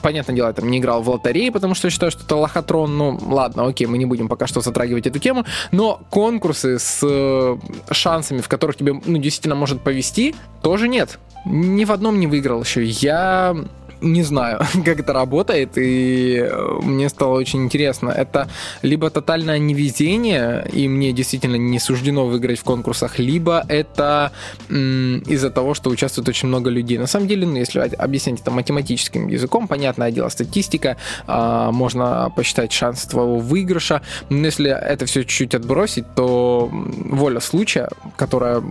Понятное 0.02 0.34
дело, 0.34 0.48
я 0.48 0.52
там 0.52 0.70
не 0.70 0.78
играл 0.78 1.02
в 1.02 1.08
лотереи, 1.08 1.50
потому 1.50 1.74
что 1.74 1.85
я 1.86 1.90
считаю, 1.90 2.12
что 2.12 2.22
это 2.24 2.36
лохотрон. 2.36 2.96
Ну, 2.96 3.18
ладно, 3.26 3.66
окей, 3.66 3.86
мы 3.86 3.98
не 3.98 4.06
будем 4.06 4.28
пока 4.28 4.46
что 4.46 4.60
затрагивать 4.60 5.06
эту 5.06 5.18
тему. 5.18 5.44
Но 5.72 6.00
конкурсы 6.10 6.78
с 6.78 7.00
э, 7.02 7.58
шансами, 7.90 8.40
в 8.40 8.48
которых 8.48 8.76
тебе, 8.76 8.94
ну, 9.04 9.18
действительно 9.18 9.54
может 9.54 9.80
повести, 9.80 10.34
тоже 10.62 10.88
нет. 10.88 11.18
Ни 11.44 11.84
в 11.84 11.92
одном 11.92 12.18
не 12.18 12.26
выиграл 12.26 12.62
еще. 12.62 12.84
Я 12.84 13.56
не 14.00 14.22
знаю, 14.22 14.60
как 14.84 15.00
это 15.00 15.12
работает, 15.12 15.78
и 15.78 16.36
э, 16.38 16.78
мне 16.82 17.08
стало 17.08 17.36
очень 17.36 17.64
интересно. 17.64 18.10
Это 18.10 18.48
либо 18.82 19.10
тотальное 19.10 19.58
невезение, 19.58 20.66
и 20.72 20.88
мне 20.88 21.12
действительно 21.12 21.56
не 21.56 21.78
суждено 21.78 22.26
выиграть 22.26 22.58
в 22.58 22.64
конкурсах, 22.64 23.18
либо 23.18 23.64
это 23.68 24.32
из-за 24.68 25.50
того, 25.50 25.74
что 25.74 25.90
участвует 25.90 26.28
очень 26.28 26.48
много 26.48 26.70
людей. 26.70 26.98
На 26.98 27.06
самом 27.06 27.28
деле, 27.28 27.46
ну, 27.46 27.56
если 27.56 27.78
объяснять 27.80 28.40
это 28.40 28.50
математическим 28.50 29.28
языком, 29.28 29.68
понятное 29.68 30.10
дело, 30.10 30.28
статистика, 30.28 30.96
а, 31.26 31.72
можно 31.72 32.32
посчитать 32.36 32.72
шанс 32.72 33.02
твоего 33.04 33.38
выигрыша, 33.38 34.02
но 34.28 34.46
если 34.46 34.70
это 34.70 35.06
все 35.06 35.22
чуть-чуть 35.22 35.54
отбросить, 35.54 36.04
то 36.14 36.68
воля 36.70 37.40
случая, 37.40 37.88
которая 38.16 38.62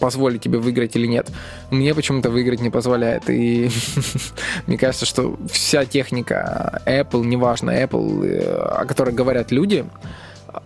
позволит 0.00 0.42
тебе 0.42 0.58
выиграть 0.58 0.96
или 0.96 1.06
нет, 1.06 1.30
мне 1.70 1.94
почему-то 1.94 2.30
выиграть 2.30 2.60
не 2.60 2.70
позволяет. 2.70 3.28
И 3.28 3.70
мне 4.66 4.78
кажется, 4.78 5.06
что 5.06 5.36
вся 5.50 5.84
техника 5.84 6.82
Apple, 6.86 7.24
неважно, 7.24 7.70
Apple, 7.70 8.24
э, 8.24 8.52
о 8.52 8.84
которой 8.84 9.14
говорят 9.14 9.52
люди, 9.52 9.84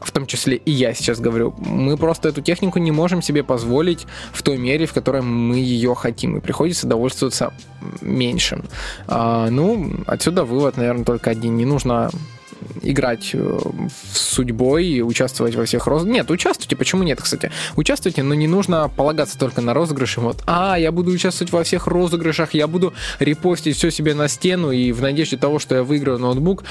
в 0.00 0.10
том 0.10 0.26
числе 0.26 0.56
и 0.56 0.70
я 0.70 0.94
сейчас 0.94 1.20
говорю, 1.20 1.54
мы 1.58 1.96
просто 1.96 2.28
эту 2.28 2.42
технику 2.42 2.78
не 2.78 2.90
можем 2.90 3.22
себе 3.22 3.44
позволить 3.44 4.06
в 4.32 4.42
той 4.42 4.58
мере, 4.58 4.86
в 4.86 4.92
которой 4.92 5.22
мы 5.22 5.56
ее 5.56 5.94
хотим, 5.94 6.36
и 6.36 6.40
приходится 6.40 6.86
довольствоваться 6.86 7.52
меньшим. 8.00 8.64
А, 9.06 9.48
ну, 9.50 9.92
отсюда 10.06 10.44
вывод, 10.44 10.76
наверное, 10.76 11.04
только 11.04 11.30
один. 11.30 11.56
Не 11.56 11.64
нужно 11.64 12.10
играть 12.90 13.30
э, 13.32 13.58
с 14.12 14.18
судьбой 14.18 14.86
и 14.86 15.02
участвовать 15.02 15.54
во 15.54 15.64
всех 15.64 15.86
розыгрышах. 15.86 16.16
Нет, 16.16 16.30
участвуйте, 16.30 16.76
почему 16.76 17.02
нет, 17.02 17.20
кстати? 17.20 17.50
Участвуйте, 17.76 18.22
но 18.22 18.34
не 18.34 18.46
нужно 18.46 18.88
полагаться 18.88 19.38
только 19.38 19.60
на 19.60 19.74
розыгрыши. 19.74 20.20
Вот, 20.20 20.42
а, 20.46 20.78
я 20.78 20.92
буду 20.92 21.10
участвовать 21.10 21.52
во 21.52 21.62
всех 21.64 21.86
розыгрышах, 21.86 22.54
я 22.54 22.66
буду 22.66 22.94
репостить 23.18 23.76
все 23.76 23.90
себе 23.90 24.14
на 24.14 24.28
стену 24.28 24.70
и 24.70 24.92
в 24.92 25.02
надежде 25.02 25.36
того, 25.36 25.58
что 25.58 25.74
я 25.74 25.82
выиграю 25.82 26.18
ноутбук. 26.18 26.64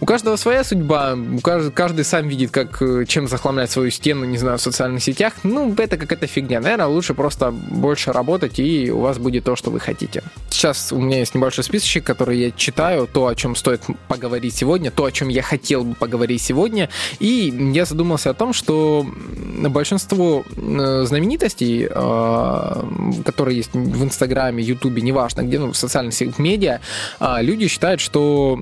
У 0.00 0.06
каждого 0.06 0.36
своя 0.36 0.64
судьба, 0.64 1.14
у 1.14 1.40
каждый, 1.40 1.72
каждый 1.72 2.04
сам 2.04 2.28
видит, 2.28 2.50
как, 2.50 2.82
э, 2.82 3.04
чем 3.06 3.28
захламлять 3.28 3.70
свою 3.70 3.90
стену, 3.90 4.24
не 4.24 4.38
знаю, 4.38 4.58
в 4.58 4.60
социальных 4.60 5.02
сетях. 5.02 5.34
Ну, 5.42 5.74
это 5.76 5.96
какая-то 5.96 6.26
фигня. 6.26 6.60
Наверное, 6.60 6.86
лучше 6.86 7.14
просто 7.14 7.50
больше 7.50 8.12
работать, 8.12 8.58
и 8.58 8.90
у 8.90 9.00
вас 9.00 9.18
будет 9.18 9.44
то, 9.44 9.56
что 9.56 9.70
вы 9.70 9.80
хотите. 9.80 10.22
Сейчас 10.50 10.92
у 10.92 11.00
меня 11.00 11.18
есть 11.18 11.34
небольшой 11.34 11.64
списочек, 11.64 12.04
который 12.04 12.38
я 12.38 12.50
читаю, 12.50 13.08
то, 13.10 13.26
о 13.26 13.34
чем 13.34 13.56
стоит 13.56 13.82
поговорить 14.08 14.54
сегодня, 14.54 14.90
то, 14.90 15.04
о 15.04 15.12
чем 15.12 15.28
я 15.28 15.42
хотел 15.54 15.84
бы 15.84 15.94
поговорить 15.94 16.42
сегодня. 16.42 16.88
И 17.20 17.52
я 17.74 17.84
задумался 17.84 18.30
о 18.30 18.34
том, 18.34 18.52
что 18.52 19.06
большинство 19.68 20.42
э, 20.56 21.04
знаменитостей, 21.06 21.86
э, 21.88 23.22
которые 23.24 23.56
есть 23.58 23.74
в 23.74 24.02
Инстаграме, 24.02 24.64
Ютубе, 24.64 25.02
неважно, 25.02 25.42
где, 25.42 25.58
ну, 25.58 25.70
в 25.70 25.76
социальных 25.76 26.14
сетях, 26.14 26.38
медиа, 26.38 26.80
э, 27.20 27.42
люди 27.42 27.68
считают, 27.68 28.00
что 28.00 28.58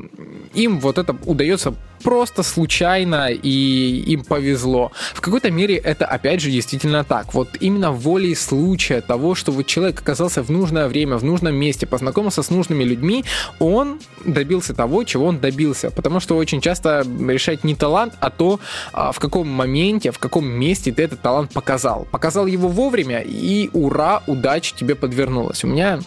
им 0.54 0.80
вот 0.80 0.98
это 0.98 1.16
удается 1.26 1.74
просто 2.02 2.42
случайно 2.42 3.28
и 3.30 4.02
им 4.06 4.24
повезло. 4.24 4.92
В 5.14 5.20
какой-то 5.20 5.50
мере 5.50 5.76
это 5.76 6.04
опять 6.04 6.40
же 6.40 6.50
действительно 6.50 7.04
так. 7.04 7.32
Вот 7.34 7.48
именно 7.60 7.92
волей 7.92 8.34
случая 8.34 9.00
того, 9.00 9.34
что 9.34 9.52
вот 9.52 9.66
человек 9.66 10.00
оказался 10.00 10.42
в 10.42 10.50
нужное 10.50 10.88
время, 10.88 11.16
в 11.16 11.24
нужном 11.24 11.54
месте, 11.54 11.86
познакомился 11.86 12.42
с 12.42 12.50
нужными 12.50 12.84
людьми, 12.84 13.24
он 13.58 14.00
добился 14.24 14.74
того, 14.74 15.04
чего 15.04 15.26
он 15.26 15.38
добился. 15.38 15.90
Потому 15.90 16.20
что 16.20 16.36
очень 16.36 16.60
часто 16.60 17.06
решает 17.20 17.64
не 17.64 17.74
талант, 17.74 18.14
а 18.20 18.30
то, 18.30 18.60
а, 18.92 19.12
в 19.12 19.18
каком 19.18 19.48
моменте, 19.48 20.10
в 20.10 20.18
каком 20.18 20.46
месте 20.46 20.92
ты 20.92 21.02
этот 21.02 21.20
талант 21.20 21.52
показал. 21.52 22.06
Показал 22.10 22.46
его 22.46 22.68
вовремя, 22.68 23.20
и 23.20 23.70
ура, 23.72 24.22
удача 24.26 24.74
тебе 24.74 24.94
подвернулась. 24.94 25.64
У 25.64 25.68
меня 25.68 26.00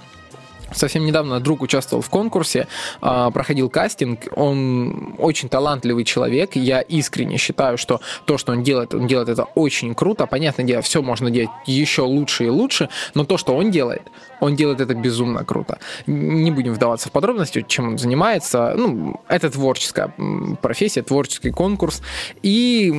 Совсем 0.76 1.06
недавно 1.06 1.40
друг 1.40 1.62
участвовал 1.62 2.04
в 2.04 2.10
конкурсе, 2.10 2.68
а, 3.02 3.32
проходил 3.32 3.70
кастинг. 3.70 4.28
Он 4.36 5.16
очень 5.18 5.48
талантливый 5.50 6.04
человек. 6.04 6.56
Я 6.56 6.82
искренне 6.82 7.38
считаю, 7.38 7.78
что 7.78 8.02
то, 8.26 8.38
что 8.38 8.52
он 8.52 8.64
делает, 8.64 8.94
он 8.94 9.08
делает 9.08 9.30
это 9.30 9.46
очень 9.56 9.96
круто. 9.96 10.26
Понятное 10.28 10.66
дело, 10.66 10.82
все 10.82 11.02
можно 11.02 11.32
делать 11.32 11.50
еще 11.66 12.02
лучше 12.02 12.46
и 12.46 12.50
лучше, 12.50 12.90
но 13.14 13.24
то, 13.24 13.38
что 13.38 13.56
он 13.56 13.72
делает, 13.72 14.04
он 14.46 14.56
делает 14.56 14.82
это 14.82 14.94
безумно 14.94 15.44
круто. 15.44 15.78
Не 16.08 16.52
будем 16.52 16.74
вдаваться 16.74 17.10
в 17.10 17.12
подробности, 17.12 17.66
чем 17.68 17.90
он 17.90 17.98
занимается. 17.98 18.74
Ну, 18.78 19.20
это 19.28 19.50
творческая 19.50 20.14
профессия, 20.62 21.02
творческий 21.02 21.52
конкурс. 21.52 22.02
И, 22.44 22.92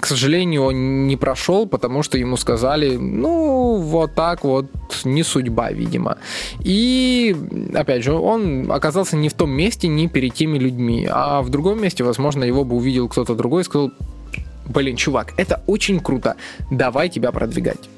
к 0.00 0.06
сожалению, 0.06 0.64
он 0.64 1.06
не 1.06 1.16
прошел, 1.16 1.66
потому 1.66 2.02
что 2.02 2.18
ему 2.18 2.36
сказали, 2.36 2.96
ну, 2.96 3.76
вот 3.76 4.14
так 4.14 4.44
вот, 4.44 4.66
не 5.04 5.22
судьба, 5.22 5.72
видимо. 5.72 6.16
И 6.60 7.36
опять 7.74 8.02
же, 8.02 8.14
он 8.14 8.70
оказался 8.70 9.16
не 9.16 9.28
в 9.28 9.34
том 9.34 9.50
месте, 9.50 9.88
не 9.88 10.08
перед 10.08 10.34
теми 10.34 10.58
людьми, 10.58 11.08
а 11.10 11.42
в 11.42 11.50
другом 11.50 11.82
месте, 11.82 12.04
возможно, 12.04 12.44
его 12.44 12.64
бы 12.64 12.76
увидел 12.76 13.08
кто-то 13.08 13.34
другой 13.34 13.62
и 13.62 13.64
сказал, 13.64 13.92
блин, 14.72 14.96
чувак, 14.96 15.34
это 15.36 15.62
очень 15.66 16.00
круто, 16.00 16.36
давай 16.70 17.08
тебя 17.08 17.32
продвигать. 17.32 17.88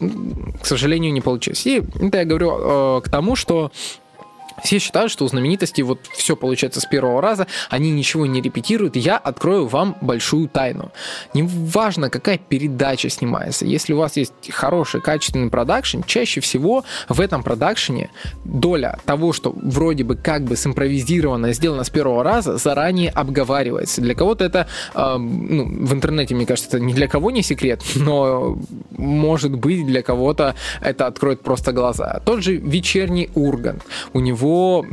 К 0.63 0.67
сожалению, 0.67 1.13
не 1.13 1.21
получилось. 1.21 1.67
И 1.67 1.83
это 2.01 2.19
я 2.19 2.25
говорю 2.25 2.53
э, 2.59 3.01
к 3.05 3.09
тому, 3.09 3.37
что 3.37 3.71
все 4.63 4.79
считают, 4.79 5.11
что 5.11 5.25
у 5.25 5.29
знаменитостей 5.29 5.83
вот 5.83 6.01
все 6.13 6.37
получается 6.37 6.81
с 6.81 6.87
первого 6.87 7.21
раза, 7.21 7.47
они 7.71 7.91
ничего 7.91 8.27
не 8.27 8.41
репетируют. 8.41 8.97
Я 8.97 9.17
открою 9.17 9.67
вам 9.67 9.97
большую 10.01 10.49
тайну. 10.49 10.93
Неважно, 11.35 12.11
какая 12.11 12.39
передача 12.39 13.09
снимается, 13.09 13.67
если 13.67 13.93
у 13.93 13.99
вас 13.99 14.17
есть 14.17 14.33
хороший, 14.51 15.01
качественный 15.01 15.51
продакшн, 15.51 16.03
чаще 16.07 16.41
всего 16.41 16.85
в 17.09 17.21
этом 17.21 17.43
продакшене 17.43 18.11
доля 18.45 18.99
того, 19.05 19.33
что 19.33 19.55
вроде 19.57 20.05
бы 20.05 20.17
как 20.17 20.43
бы 20.43 20.57
симпровизировано, 20.57 21.53
сделано 21.53 21.85
с 21.85 21.91
первого 21.91 22.23
раза, 22.23 22.57
заранее 22.57 23.11
обговаривается. 23.11 24.01
Для 24.01 24.15
кого-то 24.15 24.45
это, 24.45 24.67
э, 24.95 25.17
ну, 25.17 25.87
в 25.87 25.93
интернете, 25.93 26.35
мне 26.35 26.47
кажется, 26.47 26.77
это 26.77 26.81
ни 26.81 26.93
для 26.93 27.09
кого 27.09 27.31
не 27.31 27.43
секрет, 27.43 27.83
но 27.95 28.59
может 28.91 29.53
быть 29.53 29.87
для 29.87 30.03
кого-то 30.03 30.55
это 30.81 31.07
откроет 31.07 31.43
просто 31.43 31.73
глаза. 31.73 32.21
Тот 32.25 32.43
же 32.43 32.57
вечерний 32.57 33.31
Ургант. 33.35 33.83
У 34.13 34.21
него 34.21 34.44
его 34.45 34.85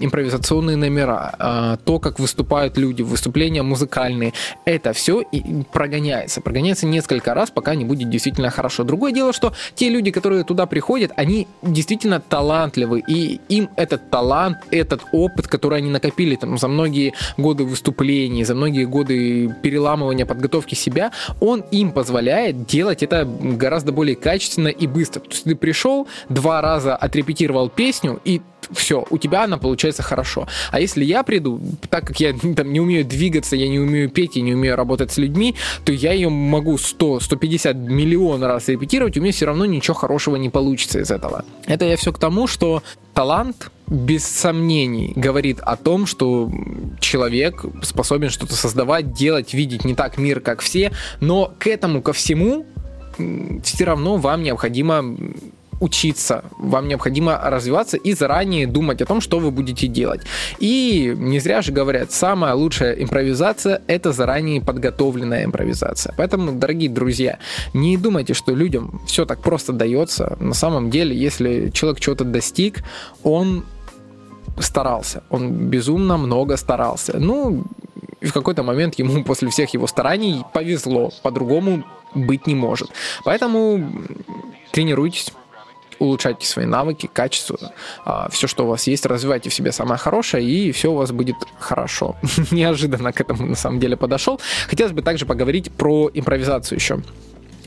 импровизационные 0.00 0.76
номера, 0.76 1.34
а, 1.38 1.76
то, 1.76 1.98
как 1.98 2.18
выступают 2.18 2.78
люди, 2.78 3.02
выступления 3.02 3.62
музыкальные, 3.62 4.32
это 4.64 4.92
все 4.92 5.20
и 5.20 5.42
прогоняется. 5.72 6.40
Прогоняется 6.40 6.86
несколько 6.86 7.34
раз, 7.34 7.50
пока 7.50 7.74
не 7.74 7.84
будет 7.84 8.10
действительно 8.10 8.50
хорошо. 8.50 8.84
Другое 8.84 9.12
дело, 9.12 9.32
что 9.32 9.52
те 9.74 9.90
люди, 9.90 10.10
которые 10.10 10.44
туда 10.44 10.66
приходят, 10.66 11.12
они 11.16 11.46
действительно 11.62 12.20
талантливы, 12.20 13.02
и 13.06 13.40
им 13.48 13.68
этот 13.76 14.10
талант, 14.10 14.58
этот 14.70 15.02
опыт, 15.12 15.46
который 15.46 15.78
они 15.78 15.90
накопили 15.90 16.36
там 16.36 16.58
за 16.58 16.68
многие 16.68 17.12
годы 17.36 17.64
выступлений, 17.64 18.44
за 18.44 18.54
многие 18.54 18.86
годы 18.86 19.54
переламывания, 19.62 20.26
подготовки 20.26 20.74
себя, 20.74 21.12
он 21.40 21.64
им 21.70 21.92
позволяет 21.92 22.66
делать 22.66 23.02
это 23.02 23.24
гораздо 23.24 23.92
более 23.92 24.16
качественно 24.16 24.68
и 24.68 24.86
быстро. 24.86 25.20
То 25.20 25.30
есть 25.30 25.44
ты 25.44 25.54
пришел, 25.54 26.08
два 26.28 26.60
раза 26.62 26.96
отрепетировал 26.96 27.68
песню, 27.68 28.20
и 28.24 28.40
все, 28.72 29.04
у 29.10 29.18
тебя 29.18 29.44
она 29.44 29.58
получается 29.58 30.02
хорошо. 30.02 30.46
А 30.70 30.80
если 30.80 31.04
я 31.04 31.22
приду, 31.22 31.60
так 31.90 32.06
как 32.06 32.20
я 32.20 32.32
там 32.56 32.72
не 32.72 32.80
умею 32.80 33.04
двигаться, 33.04 33.56
я 33.56 33.68
не 33.68 33.78
умею 33.78 34.10
петь, 34.10 34.36
я 34.36 34.42
не 34.42 34.54
умею 34.54 34.76
работать 34.76 35.12
с 35.12 35.18
людьми, 35.18 35.54
то 35.84 35.92
я 35.92 36.12
ее 36.12 36.28
могу 36.28 36.78
100, 36.78 37.20
150 37.20 37.76
миллион 37.76 38.42
раз 38.44 38.68
репетировать, 38.68 39.16
у 39.16 39.20
меня 39.20 39.32
все 39.32 39.46
равно 39.46 39.64
ничего 39.64 39.94
хорошего 39.94 40.36
не 40.36 40.50
получится 40.50 41.00
из 41.00 41.10
этого. 41.10 41.44
Это 41.66 41.84
я 41.84 41.96
все 41.96 42.12
к 42.12 42.18
тому, 42.18 42.46
что 42.46 42.82
талант 43.14 43.70
без 43.88 44.24
сомнений 44.24 45.12
говорит 45.14 45.60
о 45.60 45.76
том, 45.76 46.06
что 46.06 46.50
человек 47.00 47.64
способен 47.82 48.30
что-то 48.30 48.54
создавать, 48.54 49.12
делать, 49.12 49.54
видеть 49.54 49.84
не 49.84 49.94
так 49.94 50.18
мир, 50.18 50.40
как 50.40 50.60
все, 50.60 50.92
но 51.20 51.52
к 51.58 51.66
этому, 51.66 52.02
ко 52.02 52.12
всему, 52.12 52.66
все 53.62 53.84
равно 53.84 54.16
вам 54.16 54.42
необходимо 54.42 55.16
учиться, 55.80 56.44
вам 56.58 56.88
необходимо 56.88 57.38
развиваться 57.44 57.96
и 57.96 58.14
заранее 58.14 58.66
думать 58.66 59.02
о 59.02 59.06
том, 59.06 59.20
что 59.20 59.38
вы 59.38 59.50
будете 59.50 59.86
делать. 59.86 60.22
И 60.58 61.14
не 61.16 61.40
зря 61.40 61.62
же 61.62 61.72
говорят, 61.72 62.12
самая 62.12 62.54
лучшая 62.54 62.94
импровизация– 62.94 63.82
это 63.86 64.12
заранее 64.12 64.60
подготовленная 64.60 65.44
импровизация. 65.44 66.14
Поэтому, 66.16 66.52
дорогие 66.52 66.90
друзья, 66.90 67.38
не 67.74 67.96
думайте, 67.96 68.34
что 68.34 68.54
людям 68.54 69.00
все 69.06 69.24
так 69.24 69.40
просто 69.40 69.72
дается. 69.72 70.36
На 70.40 70.54
самом 70.54 70.90
деле, 70.90 71.16
если 71.16 71.70
человек 71.70 72.00
чего-то 72.00 72.24
достиг, 72.24 72.82
он 73.22 73.64
старался, 74.58 75.22
он 75.30 75.52
безумно 75.68 76.16
много 76.16 76.56
старался. 76.56 77.18
Ну, 77.18 77.64
в 78.20 78.32
какой-то 78.32 78.62
момент 78.62 78.98
ему 78.98 79.24
после 79.26 79.48
всех 79.50 79.74
его 79.74 79.86
стараний 79.86 80.42
повезло, 80.52 81.10
по-другому 81.22 81.84
быть 82.14 82.46
не 82.46 82.54
может. 82.54 82.90
Поэтому 83.24 83.90
тренируйтесь, 84.72 85.32
улучшайте 85.98 86.46
свои 86.46 86.66
навыки, 86.66 87.08
качество, 87.12 87.58
а, 88.04 88.28
все, 88.30 88.46
что 88.46 88.64
у 88.64 88.68
вас 88.68 88.86
есть, 88.86 89.06
развивайте 89.06 89.50
в 89.50 89.54
себе 89.54 89.72
самое 89.72 89.98
хорошее, 89.98 90.48
и 90.48 90.72
все 90.72 90.92
у 90.92 90.96
вас 90.96 91.12
будет 91.12 91.36
хорошо. 91.58 92.16
Неожиданно 92.50 93.12
к 93.12 93.20
этому 93.20 93.46
на 93.46 93.56
самом 93.56 93.80
деле 93.80 93.96
подошел. 93.96 94.40
Хотелось 94.68 94.92
бы 94.92 95.02
также 95.02 95.26
поговорить 95.26 95.72
про 95.72 96.10
импровизацию 96.12 96.78
еще. 96.78 97.02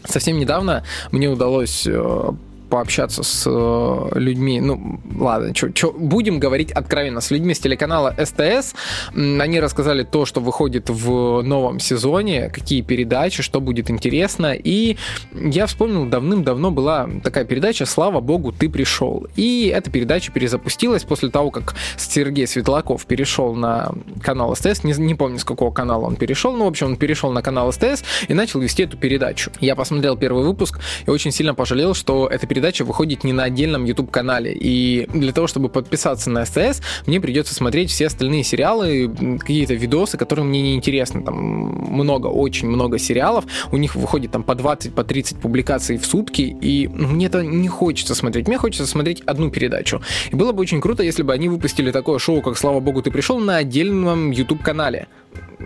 Совсем 0.06 0.40
недавно 0.40 0.84
мне 1.12 1.30
удалось 1.30 1.86
э, 1.86 2.32
пообщаться 2.70 3.24
с 3.24 3.46
э, 3.48 4.20
людьми, 4.20 4.62
ну, 4.62 5.00
ладно, 5.18 5.54
что, 5.56 5.92
будем 5.92 6.40
говорить 6.40 6.72
откровенно, 6.72 7.22
с 7.22 7.32
людьми 7.32 7.54
с 7.54 7.60
телеканала 7.60 8.16
СТС. 8.18 8.76
Они 9.16 9.60
рассказали 9.60 10.04
то, 10.04 10.26
что 10.26 10.40
выходит 10.40 10.90
в 10.90 11.42
новом 11.42 11.80
сезоне, 11.80 12.50
какие 12.50 12.82
передачи, 12.82 13.44
что 13.44 13.60
будет 13.60 13.90
интересно. 13.90 14.54
И 14.54 14.98
я 15.34 15.66
вспомнил, 15.66 16.06
давным-давно 16.06 16.72
была 16.72 17.10
такая 17.24 17.46
передача 17.46 17.86
«Слава 17.86 18.22
богу, 18.22 18.52
ты 18.52 18.70
пришел». 18.70 19.28
И 19.36 19.72
эта 19.76 19.90
передача 19.90 20.32
перезапустилась 20.32 21.04
после 21.04 21.30
того, 21.30 21.52
как 21.52 21.76
Сергей 21.98 22.48
Светлаков 22.48 23.06
перешел 23.06 23.56
на 23.56 23.92
канал 24.22 24.56
СТС. 24.56 24.84
Не, 24.84 24.94
не 24.94 25.16
помню, 25.16 25.40
с 25.40 25.44
какого 25.44 25.72
канала 25.72 26.06
он 26.06 26.16
перешел, 26.16 26.56
но, 26.56 26.66
в 26.66 26.68
общем, 26.70 26.88
он 26.88 26.98
перешел 26.98 27.32
на 27.32 27.42
канал 27.42 27.72
СТС 27.72 28.04
и 28.28 28.34
начал 28.34 28.60
вести 28.60 28.84
эту 28.84 28.98
передачу. 28.98 29.52
Я 29.60 29.76
посмотрел 29.76 30.16
первый 30.16 30.44
выпуск 30.44 30.80
и 31.06 31.10
очень 31.10 31.32
сильно 31.32 31.54
пожалел, 31.54 31.94
что 31.94 32.28
эта 32.28 32.48
передача 32.48 32.59
выходит 32.84 33.24
не 33.24 33.34
на 33.34 33.44
отдельном 33.44 33.86
YouTube-канале. 33.86 34.54
И 34.54 35.08
для 35.14 35.32
того, 35.32 35.48
чтобы 35.48 35.70
подписаться 35.70 36.30
на 36.30 36.46
СТС, 36.46 36.82
мне 37.06 37.20
придется 37.20 37.54
смотреть 37.54 37.92
все 37.92 38.08
остальные 38.08 38.44
сериалы, 38.44 39.14
какие-то 39.40 39.74
видосы, 39.74 40.18
которые 40.18 40.46
мне 40.46 40.62
не 40.62 40.76
интересны. 40.76 41.24
Там 41.24 41.36
много, 41.36 42.28
очень 42.28 42.68
много 42.68 42.98
сериалов. 42.98 43.46
У 43.72 43.78
них 43.78 43.96
выходит 43.96 44.32
там 44.32 44.44
по 44.44 44.56
20, 44.56 44.94
по 44.94 45.04
30 45.04 45.38
публикаций 45.38 45.98
в 45.98 46.06
сутки, 46.06 46.42
и 46.62 46.88
ну, 46.88 47.08
мне 47.10 47.28
это 47.28 47.44
не 47.44 47.68
хочется 47.68 48.16
смотреть. 48.16 48.48
Мне 48.48 48.58
хочется 48.58 48.88
смотреть 48.88 49.22
одну 49.22 49.50
передачу. 49.50 50.02
И 50.32 50.36
было 50.36 50.52
бы 50.52 50.62
очень 50.62 50.82
круто, 50.82 51.04
если 51.04 51.24
бы 51.24 51.34
они 51.34 51.50
выпустили 51.50 51.92
такое 51.92 52.20
шоу, 52.20 52.42
как 52.42 52.58
«Слава 52.58 52.80
богу, 52.80 53.02
ты 53.02 53.12
пришел» 53.12 53.40
на 53.40 53.58
отдельном 53.58 54.32
YouTube-канале 54.32 55.08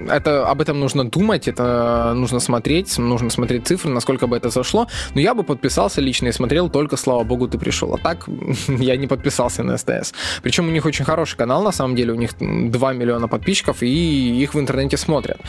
это, 0.08 0.50
об 0.50 0.62
этом 0.62 0.80
нужно 0.80 1.10
думать, 1.10 1.48
это 1.48 2.14
нужно 2.16 2.40
смотреть, 2.40 2.98
нужно 2.98 3.30
смотреть 3.30 3.68
цифры, 3.68 3.92
насколько 3.92 4.28
бы 4.28 4.36
это 4.36 4.50
зашло. 4.50 4.88
Но 5.16 5.22
я 5.22 5.34
бы 5.34 5.44
подписался 5.44 6.02
лично 6.02 6.28
и 6.28 6.32
смотрел 6.32 6.70
только, 6.70 6.98
слава 6.98 7.24
богу, 7.24 7.48
ты 7.48 7.58
пришел. 7.58 7.94
А 7.94 7.98
так 7.98 8.28
я 8.68 8.98
не 8.98 9.08
подписался 9.08 9.64
на 9.64 9.78
СТС. 9.78 10.14
Причем 10.42 10.68
у 10.68 10.72
них 10.72 10.86
очень 10.86 11.06
хороший 11.06 11.38
канал, 11.38 11.64
на 11.64 11.72
самом 11.72 11.96
деле. 11.96 12.14
У 12.14 12.16
них 12.16 12.32
2 12.40 12.94
миллиона 12.94 13.28
подписчиков, 13.28 13.84
и 13.84 14.44
их 14.44 14.54
в 14.54 14.60
интернете 14.60 14.98
смотрят. 14.98 15.40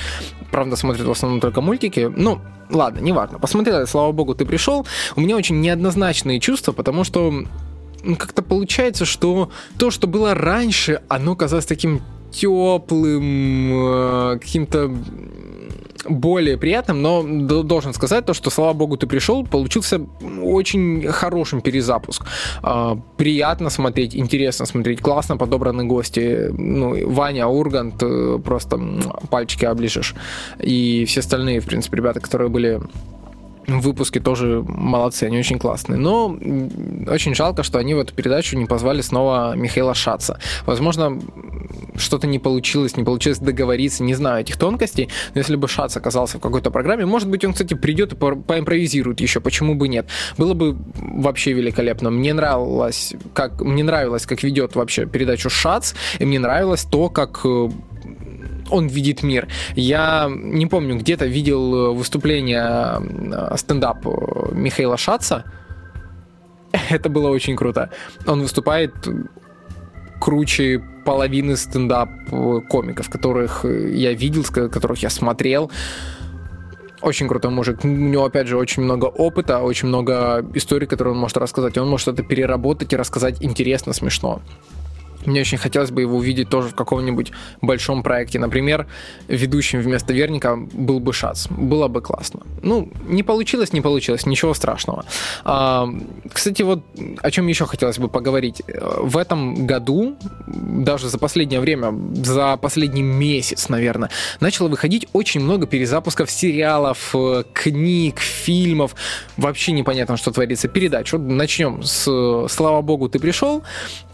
Правда, 0.50 0.76
смотрят 0.76 1.06
в 1.06 1.10
основном 1.10 1.40
только 1.40 1.60
мультики. 1.60 2.10
Ну, 2.14 2.40
ладно, 2.70 3.00
неважно. 3.00 3.38
Посмотрел, 3.38 3.86
слава 3.86 4.12
богу, 4.12 4.34
ты 4.34 4.44
пришел. 4.44 4.86
У 5.16 5.20
меня 5.20 5.36
очень 5.36 5.60
неоднозначные 5.60 6.38
чувства, 6.38 6.72
потому 6.72 7.04
что 7.04 7.44
как-то 8.18 8.42
получается, 8.42 9.04
что 9.06 9.50
то, 9.78 9.90
что 9.90 10.06
было 10.06 10.34
раньше, 10.34 11.00
оно 11.08 11.34
казалось 11.34 11.64
таким 11.66 12.02
теплым, 12.34 13.72
э, 13.72 14.38
каким-то 14.40 14.90
более 16.08 16.58
приятным, 16.58 17.02
но 17.02 17.22
должен 17.62 17.94
сказать 17.94 18.26
то, 18.26 18.34
что, 18.34 18.50
слава 18.50 18.72
богу, 18.72 18.96
ты 18.96 19.06
пришел, 19.06 19.44
получился 19.44 20.00
очень 20.42 21.06
хорошим 21.08 21.60
перезапуск. 21.60 22.26
А, 22.62 22.96
приятно 23.16 23.70
смотреть, 23.70 24.14
интересно 24.14 24.66
смотреть, 24.66 25.00
классно 25.00 25.36
подобраны 25.36 25.84
гости. 25.84 26.50
Ну, 26.52 27.10
Ваня, 27.10 27.46
Ургант, 27.46 28.02
э, 28.02 28.38
просто 28.44 28.80
пальчики 29.30 29.64
оближешь. 29.64 30.14
И 30.60 31.04
все 31.06 31.20
остальные, 31.20 31.60
в 31.60 31.66
принципе, 31.66 31.96
ребята, 31.96 32.20
которые 32.20 32.50
были 32.50 32.80
выпуски 33.66 34.20
тоже 34.20 34.64
молодцы, 34.66 35.24
они 35.24 35.38
очень 35.38 35.58
классные. 35.58 35.98
Но 35.98 36.36
очень 37.08 37.34
жалко, 37.34 37.62
что 37.62 37.78
они 37.78 37.94
в 37.94 37.98
эту 37.98 38.14
передачу 38.14 38.56
не 38.56 38.66
позвали 38.66 39.00
снова 39.00 39.54
Михаила 39.56 39.94
Шаца. 39.94 40.38
Возможно, 40.66 41.18
что-то 41.96 42.26
не 42.26 42.38
получилось, 42.38 42.96
не 42.96 43.04
получилось 43.04 43.38
договориться, 43.38 44.02
не 44.02 44.14
знаю 44.14 44.42
этих 44.42 44.56
тонкостей, 44.56 45.08
но 45.34 45.40
если 45.40 45.56
бы 45.56 45.68
Шац 45.68 45.96
оказался 45.96 46.38
в 46.38 46.40
какой-то 46.40 46.70
программе, 46.70 47.06
может 47.06 47.28
быть, 47.28 47.44
он, 47.44 47.52
кстати, 47.52 47.74
придет 47.74 48.12
и 48.12 48.16
по 48.16 48.34
поимпровизирует 48.34 49.20
еще, 49.20 49.40
почему 49.40 49.74
бы 49.74 49.88
нет. 49.88 50.06
Было 50.38 50.54
бы 50.54 50.76
вообще 50.96 51.52
великолепно. 51.52 52.10
Мне 52.10 52.34
нравилось, 52.34 53.14
как, 53.32 53.60
мне 53.60 53.84
нравилось, 53.84 54.26
как 54.26 54.42
ведет 54.42 54.74
вообще 54.74 55.06
передачу 55.06 55.50
Шац, 55.50 55.94
и 56.18 56.24
мне 56.24 56.38
нравилось 56.38 56.84
то, 56.84 57.08
как 57.08 57.40
э, 57.44 57.70
он 58.74 58.88
видит 58.88 59.22
мир. 59.22 59.46
Я 59.76 60.28
не 60.30 60.66
помню, 60.66 60.96
где-то 60.96 61.26
видел 61.26 61.74
э, 61.74 61.94
выступление 61.94 63.00
э, 63.32 63.56
стендап 63.56 64.06
э, 64.06 64.10
Михаила 64.52 64.96
Шаца. 64.96 65.44
Это 66.90 67.08
было 67.08 67.28
очень 67.28 67.56
круто. 67.56 67.90
Он 68.26 68.42
выступает 68.42 68.92
круче 70.20 70.82
половины 71.04 71.56
стендап 71.56 72.08
комиков, 72.68 73.10
которых 73.10 73.64
я 73.64 74.12
видел, 74.12 74.44
которых 74.44 75.02
я 75.02 75.10
смотрел. 75.10 75.70
Очень 77.02 77.28
крутой 77.28 77.50
мужик. 77.50 77.84
У 77.84 77.88
него, 77.88 78.24
опять 78.24 78.46
же, 78.46 78.56
очень 78.56 78.82
много 78.82 79.06
опыта, 79.06 79.58
очень 79.58 79.88
много 79.88 80.44
историй, 80.54 80.86
которые 80.86 81.12
он 81.12 81.20
может 81.20 81.36
рассказать. 81.36 81.76
Он 81.78 81.88
может 81.88 82.08
это 82.08 82.22
переработать 82.22 82.92
и 82.92 82.96
рассказать 82.96 83.36
интересно, 83.42 83.92
смешно. 83.92 84.40
Мне 85.26 85.40
очень 85.40 85.58
хотелось 85.58 85.90
бы 85.90 86.02
его 86.02 86.16
увидеть 86.16 86.48
тоже 86.48 86.68
в 86.68 86.74
каком-нибудь 86.74 87.32
большом 87.60 88.02
проекте. 88.02 88.38
Например, 88.38 88.86
ведущим 89.28 89.80
вместо 89.80 90.12
Верника 90.12 90.56
был 90.56 91.00
бы 91.00 91.12
Шац. 91.12 91.46
Было 91.48 91.88
бы 91.88 92.00
классно. 92.00 92.40
Ну, 92.62 92.90
не 93.06 93.22
получилось, 93.22 93.72
не 93.72 93.80
получилось, 93.80 94.26
ничего 94.26 94.54
страшного. 94.54 95.04
А, 95.44 95.88
кстати, 96.32 96.62
вот 96.62 96.82
о 97.20 97.30
чем 97.30 97.46
еще 97.46 97.66
хотелось 97.66 97.98
бы 97.98 98.08
поговорить. 98.08 98.62
В 98.66 99.16
этом 99.16 99.66
году, 99.66 100.16
даже 100.46 101.08
за 101.08 101.18
последнее 101.18 101.60
время, 101.60 101.94
за 102.14 102.56
последний 102.56 103.02
месяц, 103.02 103.68
наверное, 103.68 104.10
начало 104.40 104.68
выходить 104.68 105.08
очень 105.12 105.40
много 105.40 105.66
перезапусков 105.66 106.30
сериалов, 106.30 107.14
книг, 107.52 108.18
фильмов. 108.18 108.94
Вообще 109.36 109.72
непонятно, 109.72 110.16
что 110.16 110.30
творится. 110.30 110.68
Передач. 110.68 111.12
Вот 111.12 111.22
начнем 111.22 111.82
с 111.82 112.46
«Слава 112.48 112.82
богу, 112.82 113.08
ты 113.08 113.18
пришел», 113.18 113.62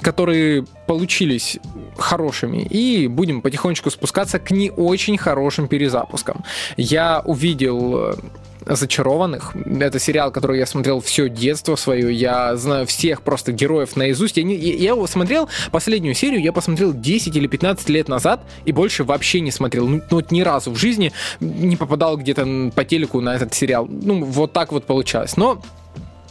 который 0.01 0.64
получились 0.90 1.61
хорошими, 1.96 2.62
и 2.62 3.07
будем 3.07 3.42
потихонечку 3.42 3.90
спускаться 3.90 4.40
к 4.40 4.50
не 4.50 4.72
очень 4.72 5.16
хорошим 5.16 5.68
перезапускам. 5.68 6.42
Я 6.76 7.22
увидел 7.24 8.11
э, 8.11 8.14
зачарованных. 8.66 9.55
Это 9.55 10.00
сериал, 10.00 10.33
который 10.33 10.59
я 10.59 10.66
смотрел 10.66 11.00
все 11.00 11.29
детство 11.29 11.76
свое. 11.76 12.12
Я 12.12 12.57
знаю 12.57 12.87
всех 12.87 13.22
просто 13.22 13.53
героев 13.53 13.94
наизусть. 13.94 14.37
Я, 14.37 14.42
не, 14.42 14.57
я, 14.57 14.88
его 14.88 15.07
смотрел, 15.07 15.48
последнюю 15.70 16.16
серию 16.16 16.42
я 16.42 16.53
посмотрел 16.53 16.92
10 16.92 17.37
или 17.37 17.46
15 17.46 17.88
лет 17.88 18.09
назад 18.09 18.40
и 18.64 18.72
больше 18.72 19.05
вообще 19.05 19.40
не 19.40 19.53
смотрел. 19.53 19.87
Ну, 19.87 20.03
ну 20.11 20.22
ни 20.31 20.40
разу 20.40 20.72
в 20.72 20.76
жизни 20.76 21.12
не 21.38 21.76
попадал 21.76 22.16
где-то 22.16 22.72
по 22.74 22.85
телеку 22.85 23.20
на 23.20 23.37
этот 23.37 23.55
сериал. 23.55 23.87
Ну, 23.88 24.24
вот 24.24 24.53
так 24.53 24.72
вот 24.72 24.87
получалось. 24.87 25.37
Но 25.37 25.62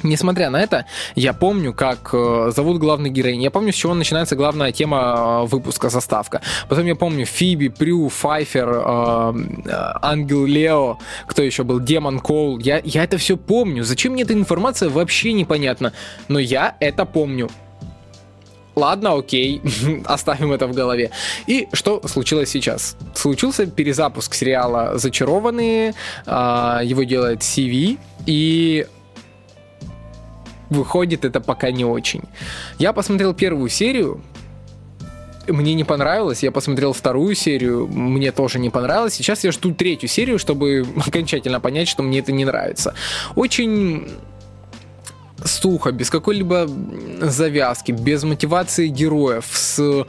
Несмотря 0.04 0.50
на 0.50 0.62
это, 0.62 0.86
я 1.16 1.34
помню, 1.34 1.74
как 1.74 2.12
э, 2.14 2.52
зовут 2.56 2.78
главный 2.78 3.10
героинь. 3.10 3.42
Я 3.42 3.52
помню, 3.52 3.74
с 3.74 3.76
чего 3.76 3.94
начинается 3.94 4.36
главная 4.36 4.72
тема 4.72 5.44
э, 5.44 5.48
выпуска 5.48 5.90
заставка. 5.90 6.42
Потом 6.70 6.86
я 6.86 6.96
помню 6.96 7.26
Фиби, 7.26 7.68
Прю, 7.68 8.08
Файфер, 8.08 8.70
э, 8.70 9.34
э, 9.66 9.72
Ангел 10.02 10.46
Лео, 10.46 10.98
кто 11.28 11.44
еще 11.44 11.64
был, 11.64 11.80
Демон 11.80 12.20
Коул. 12.20 12.60
Я, 12.60 12.82
я 12.84 13.04
это 13.04 13.18
все 13.18 13.36
помню. 13.36 13.84
Зачем 13.84 14.14
мне 14.14 14.24
эта 14.24 14.34
информация, 14.34 14.90
вообще 14.90 15.34
непонятно. 15.34 15.92
Но 16.30 16.40
я 16.40 16.76
это 16.80 17.06
помню. 17.06 17.50
Ладно, 18.76 19.16
окей, 19.16 19.62
оставим 20.06 20.54
это 20.54 20.68
в 20.68 20.74
голове. 20.74 21.12
И 21.48 21.68
что 21.74 22.08
случилось 22.08 22.50
сейчас? 22.50 22.96
Случился 23.14 23.66
перезапуск 23.66 24.34
сериала 24.34 24.98
«Зачарованные», 24.98 25.94
э, 26.26 26.32
его 26.84 27.04
делает 27.04 27.42
CV, 27.42 27.98
и 28.26 28.88
выходит 30.70 31.26
это 31.26 31.40
пока 31.40 31.72
не 31.72 31.86
очень. 31.86 32.24
Я 32.78 32.94
посмотрел 32.94 33.34
первую 33.34 33.70
серию, 33.70 34.22
мне 35.48 35.74
не 35.74 35.84
понравилось, 35.84 36.44
я 36.44 36.52
посмотрел 36.52 36.94
вторую 36.94 37.36
серию, 37.36 37.88
мне 37.88 38.32
тоже 38.32 38.60
не 38.60 38.70
понравилось. 38.70 39.14
Сейчас 39.14 39.44
я 39.44 39.52
жду 39.52 39.74
третью 39.74 40.10
серию, 40.10 40.40
чтобы 40.40 40.86
окончательно 41.08 41.60
понять, 41.60 41.88
что 41.88 42.04
мне 42.04 42.20
это 42.20 42.32
не 42.32 42.46
нравится. 42.46 42.94
Очень 43.36 44.08
сухо, 45.44 45.92
без 45.92 46.10
какой-либо 46.10 46.68
завязки, 47.22 47.92
без 47.92 48.24
мотивации 48.24 48.88
героев, 48.88 49.46
с 49.52 50.06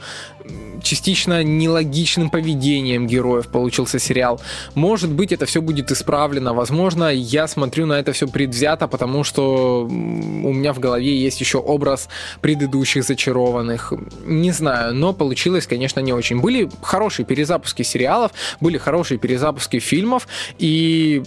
частично 0.81 1.43
нелогичным 1.43 2.29
поведением 2.29 3.07
героев 3.07 3.47
получился 3.47 3.99
сериал. 3.99 4.41
Может 4.75 5.11
быть, 5.11 5.31
это 5.31 5.45
все 5.45 5.61
будет 5.61 5.91
исправлено. 5.91 6.53
Возможно, 6.53 7.13
я 7.13 7.47
смотрю 7.47 7.85
на 7.85 7.93
это 7.93 8.13
все 8.13 8.27
предвзято, 8.27 8.87
потому 8.87 9.23
что 9.23 9.83
у 9.83 10.53
меня 10.53 10.73
в 10.73 10.79
голове 10.79 11.15
есть 11.17 11.39
еще 11.39 11.59
образ 11.59 12.09
предыдущих 12.41 13.03
зачарованных. 13.03 13.93
Не 14.25 14.51
знаю, 14.51 14.95
но 14.95 15.13
получилось, 15.13 15.67
конечно, 15.67 15.99
не 15.99 16.13
очень. 16.13 16.39
Были 16.39 16.69
хорошие 16.81 17.25
перезапуски 17.25 17.83
сериалов, 17.83 18.31
были 18.59 18.77
хорошие 18.77 19.17
перезапуски 19.17 19.79
фильмов, 19.79 20.27
и 20.57 21.23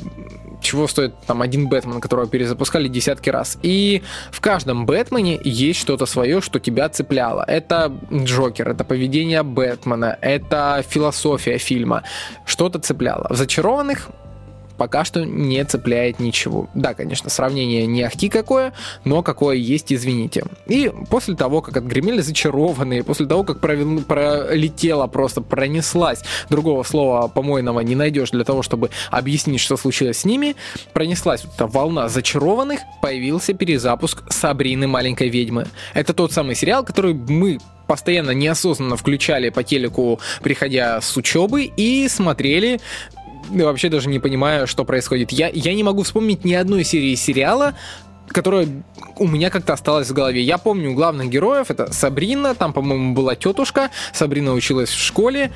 чего 0.65 0.89
стоит 0.89 1.15
там 1.27 1.43
один 1.43 1.69
Бэтмен, 1.69 2.01
которого 2.01 2.27
перезапускали 2.27 2.89
десятки 2.89 3.31
раз. 3.31 3.59
И 3.63 4.03
в 4.33 4.41
каждом 4.41 4.87
Бэтмене 4.87 5.41
есть 5.45 5.81
что-то 5.81 6.07
свое, 6.07 6.41
что 6.41 6.59
тебя 6.59 6.89
цепляло. 6.89 7.45
Это 7.47 7.93
Джокер, 8.13 8.71
это 8.71 8.85
поведение 8.85 9.43
Бэтмена, 9.43 10.19
это 10.21 10.85
философия 10.89 11.59
фильма. 11.59 12.03
Что-то 12.45 12.79
цепляло. 12.79 13.27
В 13.31 13.37
«Зачарованных» 13.37 14.11
пока 14.77 15.05
что 15.05 15.25
не 15.25 15.65
цепляет 15.65 16.21
ничего. 16.21 16.69
Да, 16.75 16.95
конечно, 16.95 17.31
сравнение 17.31 17.87
не 17.87 18.03
ахти 18.03 18.29
какое, 18.29 18.73
но 19.05 19.23
какое 19.23 19.57
есть, 19.57 19.93
извините. 19.93 20.45
И 20.67 20.91
после 21.11 21.37
того, 21.37 21.63
как 21.63 21.77
отгремели 21.77 22.21
зачарованные, 22.21 23.05
после 23.05 23.27
того, 23.27 23.45
как 23.45 23.61
пролетела, 23.61 25.07
просто 25.07 25.41
пронеслась, 25.41 26.23
другого 26.51 26.83
слова 26.83 27.29
помойного 27.29 27.81
не 27.81 27.95
найдешь 27.95 28.31
для 28.31 28.45
того, 28.45 28.63
чтобы 28.63 28.91
объяснить, 29.11 29.61
что 29.61 29.77
случилось 29.77 30.19
с 30.19 30.25
ними, 30.25 30.57
пронеслась 30.93 31.45
вот 31.45 31.55
эта 31.55 31.67
волна 31.67 32.09
зачарованных, 32.09 32.81
появился 33.03 33.55
перезапуск 33.55 34.23
Сабрины 34.31 34.87
маленькой 34.87 35.29
ведьмы. 35.29 35.67
Это 35.95 36.13
тот 36.13 36.33
самый 36.33 36.55
сериал, 36.55 36.85
который 36.85 37.15
мы 37.15 37.59
постоянно 37.87 38.31
неосознанно 38.31 38.97
включали 38.97 39.51
по 39.51 39.63
телеку, 39.63 40.21
приходя 40.43 41.01
с 41.01 41.17
учебы, 41.17 41.65
и 41.65 42.09
смотрели 42.09 42.81
вообще 43.51 43.89
даже 43.89 44.09
не 44.09 44.19
понимаю, 44.19 44.67
что 44.67 44.85
происходит. 44.85 45.33
Я, 45.33 45.49
я 45.49 45.75
не 45.75 45.83
могу 45.83 46.03
вспомнить 46.03 46.45
ни 46.45 46.55
одной 46.55 46.85
серии 46.85 47.15
сериала, 47.15 47.75
которая 48.29 48.69
у 49.19 49.29
меня 49.29 49.51
как-то 49.51 49.73
осталась 49.73 50.09
в 50.09 50.13
голове. 50.13 50.43
Я 50.43 50.59
помню 50.59 50.95
главных 50.95 51.29
героев, 51.29 51.71
это 51.71 51.93
Сабрина, 51.93 52.55
там, 52.55 52.73
по-моему, 52.73 53.15
была 53.15 53.35
тетушка, 53.35 53.91
Сабрина 54.13 54.53
училась 54.53 54.91
в 54.91 55.01
школе 55.01 55.53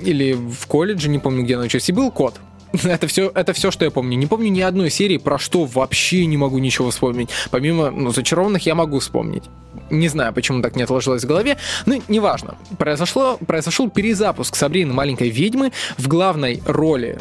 или 0.00 0.32
в 0.32 0.66
колледже, 0.66 1.08
не 1.08 1.18
помню, 1.18 1.44
где 1.44 1.56
она 1.56 1.64
училась, 1.64 1.88
и 1.88 1.92
был 1.92 2.10
кот. 2.10 2.34
Это 2.84 3.06
все, 3.06 3.30
это 3.34 3.52
все, 3.52 3.70
что 3.70 3.84
я 3.84 3.90
помню. 3.90 4.16
Не 4.16 4.26
помню 4.26 4.50
ни 4.50 4.60
одной 4.60 4.90
серии, 4.90 5.18
про 5.18 5.38
что 5.38 5.64
вообще 5.64 6.26
не 6.26 6.36
могу 6.36 6.58
ничего 6.58 6.90
вспомнить. 6.90 7.30
Помимо 7.50 7.90
ну, 7.90 8.10
зачарованных 8.10 8.66
я 8.66 8.74
могу 8.74 8.98
вспомнить. 8.98 9.44
Не 9.90 10.08
знаю, 10.08 10.32
почему 10.32 10.62
так 10.62 10.76
не 10.76 10.82
отложилось 10.82 11.24
в 11.24 11.26
голове, 11.26 11.58
но 11.86 11.96
неважно. 12.08 12.56
Произошло, 12.78 13.38
произошел 13.46 13.90
перезапуск 13.90 14.56
Сабрины 14.56 14.92
маленькой 14.92 15.30
ведьмы 15.30 15.72
в 15.98 16.08
главной 16.08 16.62
роли 16.66 17.18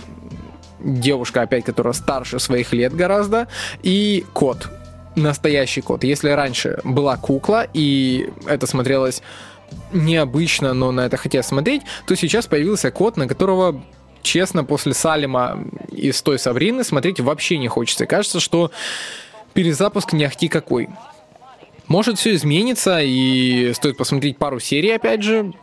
девушка 0.80 1.42
опять, 1.42 1.66
которая 1.66 1.94
старше 1.94 2.40
своих 2.40 2.72
лет 2.74 2.96
гораздо, 2.96 3.48
и 3.82 4.24
кот, 4.34 4.70
настоящий 5.16 5.82
кот. 5.82 6.04
Если 6.04 6.30
раньше 6.30 6.80
была 6.84 7.18
кукла, 7.18 7.68
и 7.74 8.30
это 8.46 8.68
смотрелось 8.68 9.22
необычно, 9.92 10.74
но 10.74 10.92
на 10.92 11.02
это 11.02 11.18
хотелось 11.18 11.48
смотреть, 11.48 11.82
то 12.06 12.16
сейчас 12.16 12.46
появился 12.46 12.92
кот, 12.92 13.18
на 13.18 13.28
которого 13.28 13.82
честно, 14.26 14.66
после 14.66 14.94
Салима 14.94 15.64
из 15.92 16.22
той 16.22 16.38
Саврины 16.38 16.84
смотреть 16.84 17.20
вообще 17.22 17.58
не 17.58 17.70
хочется. 17.70 18.06
кажется, 18.06 18.40
что 18.40 18.72
перезапуск 19.54 20.12
не 20.12 20.26
ахти 20.26 20.50
какой. 20.50 20.90
Может 21.88 22.18
все 22.18 22.34
изменится, 22.34 23.00
и 23.02 23.72
стоит 23.74 23.96
посмотреть 23.96 24.38
пару 24.38 24.60
серий, 24.60 24.92
опять 24.92 25.22
же, 25.24 25.54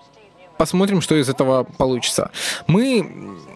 посмотрим, 0.62 1.00
что 1.00 1.16
из 1.16 1.28
этого 1.28 1.64
получится. 1.64 2.30
Мы 2.68 3.04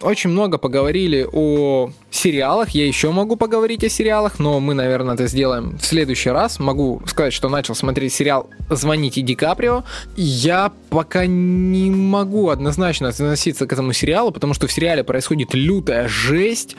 очень 0.01 0.29
много 0.29 0.57
поговорили 0.57 1.25
о 1.31 1.89
сериалах. 2.11 2.71
Я 2.71 2.85
еще 2.85 3.11
могу 3.11 3.37
поговорить 3.37 3.81
о 3.85 3.89
сериалах, 3.89 4.39
но 4.39 4.59
мы, 4.59 4.73
наверное, 4.73 5.13
это 5.13 5.27
сделаем 5.27 5.77
в 5.77 5.85
следующий 5.85 6.31
раз. 6.31 6.59
Могу 6.59 7.01
сказать, 7.05 7.31
что 7.31 7.47
начал 7.47 7.75
смотреть 7.75 8.13
сериал 8.13 8.49
«Звоните 8.69 9.21
Ди 9.21 9.35
Каприо». 9.35 9.85
Я 10.17 10.73
пока 10.89 11.25
не 11.25 11.89
могу 11.89 12.49
однозначно 12.49 13.07
относиться 13.07 13.65
к 13.65 13.71
этому 13.71 13.93
сериалу, 13.93 14.31
потому 14.31 14.53
что 14.53 14.67
в 14.67 14.71
сериале 14.73 15.05
происходит 15.05 15.53
лютая 15.53 16.09
жесть, 16.09 16.75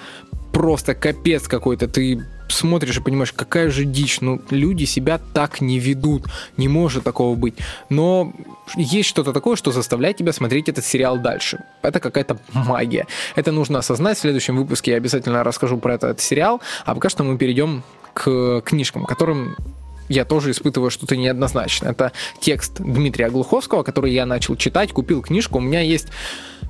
просто 0.52 0.94
капец 0.94 1.48
какой-то. 1.48 1.88
Ты 1.88 2.22
смотришь 2.48 2.96
и 2.96 3.00
понимаешь, 3.00 3.32
какая 3.32 3.70
же 3.70 3.84
дичь. 3.84 4.20
Ну, 4.20 4.40
люди 4.50 4.84
себя 4.84 5.20
так 5.34 5.60
не 5.60 5.78
ведут. 5.78 6.26
Не 6.56 6.68
может 6.68 7.04
такого 7.04 7.34
быть. 7.34 7.54
Но 7.88 8.32
есть 8.76 9.08
что-то 9.08 9.32
такое, 9.32 9.56
что 9.56 9.72
заставляет 9.72 10.16
тебя 10.16 10.32
смотреть 10.32 10.68
этот 10.68 10.84
сериал 10.84 11.18
дальше. 11.18 11.64
Это 11.82 12.00
какая-то 12.00 12.38
магия. 12.52 13.06
Это 13.36 13.52
нужно 13.52 13.78
осознать. 13.78 14.18
В 14.18 14.20
следующем 14.20 14.56
выпуске 14.56 14.92
я 14.92 14.96
обязательно 14.96 15.44
расскажу 15.44 15.78
про 15.78 15.94
этот 15.94 16.20
сериал. 16.20 16.60
А 16.84 16.94
пока 16.94 17.08
что 17.08 17.24
мы 17.24 17.38
перейдем 17.38 17.82
к 18.14 18.62
книжкам, 18.62 19.04
которым 19.04 19.56
я 20.08 20.24
тоже 20.24 20.50
испытываю 20.50 20.90
что-то 20.90 21.16
неоднозначное. 21.16 21.90
Это 21.92 22.12
текст 22.40 22.80
Дмитрия 22.80 23.28
Глуховского, 23.28 23.82
который 23.82 24.12
я 24.12 24.26
начал 24.26 24.56
читать, 24.56 24.92
купил 24.92 25.22
книжку. 25.22 25.58
У 25.58 25.60
меня 25.60 25.82
есть 25.82 26.08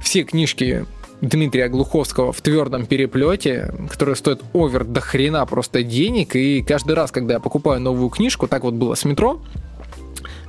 все 0.02 0.24
книжки 0.24 0.86
Дмитрия 1.20 1.68
Глуховского 1.68 2.32
в 2.32 2.40
твердом 2.40 2.86
переплете, 2.86 3.72
который 3.90 4.16
стоит 4.16 4.40
овер 4.52 4.84
до 4.84 5.00
хрена 5.00 5.44
просто 5.46 5.82
денег. 5.82 6.36
И 6.36 6.62
каждый 6.62 6.94
раз, 6.94 7.10
когда 7.10 7.34
я 7.34 7.40
покупаю 7.40 7.80
новую 7.80 8.08
книжку, 8.08 8.46
так 8.46 8.62
вот 8.62 8.74
было 8.74 8.94
с 8.94 9.04
метро, 9.04 9.40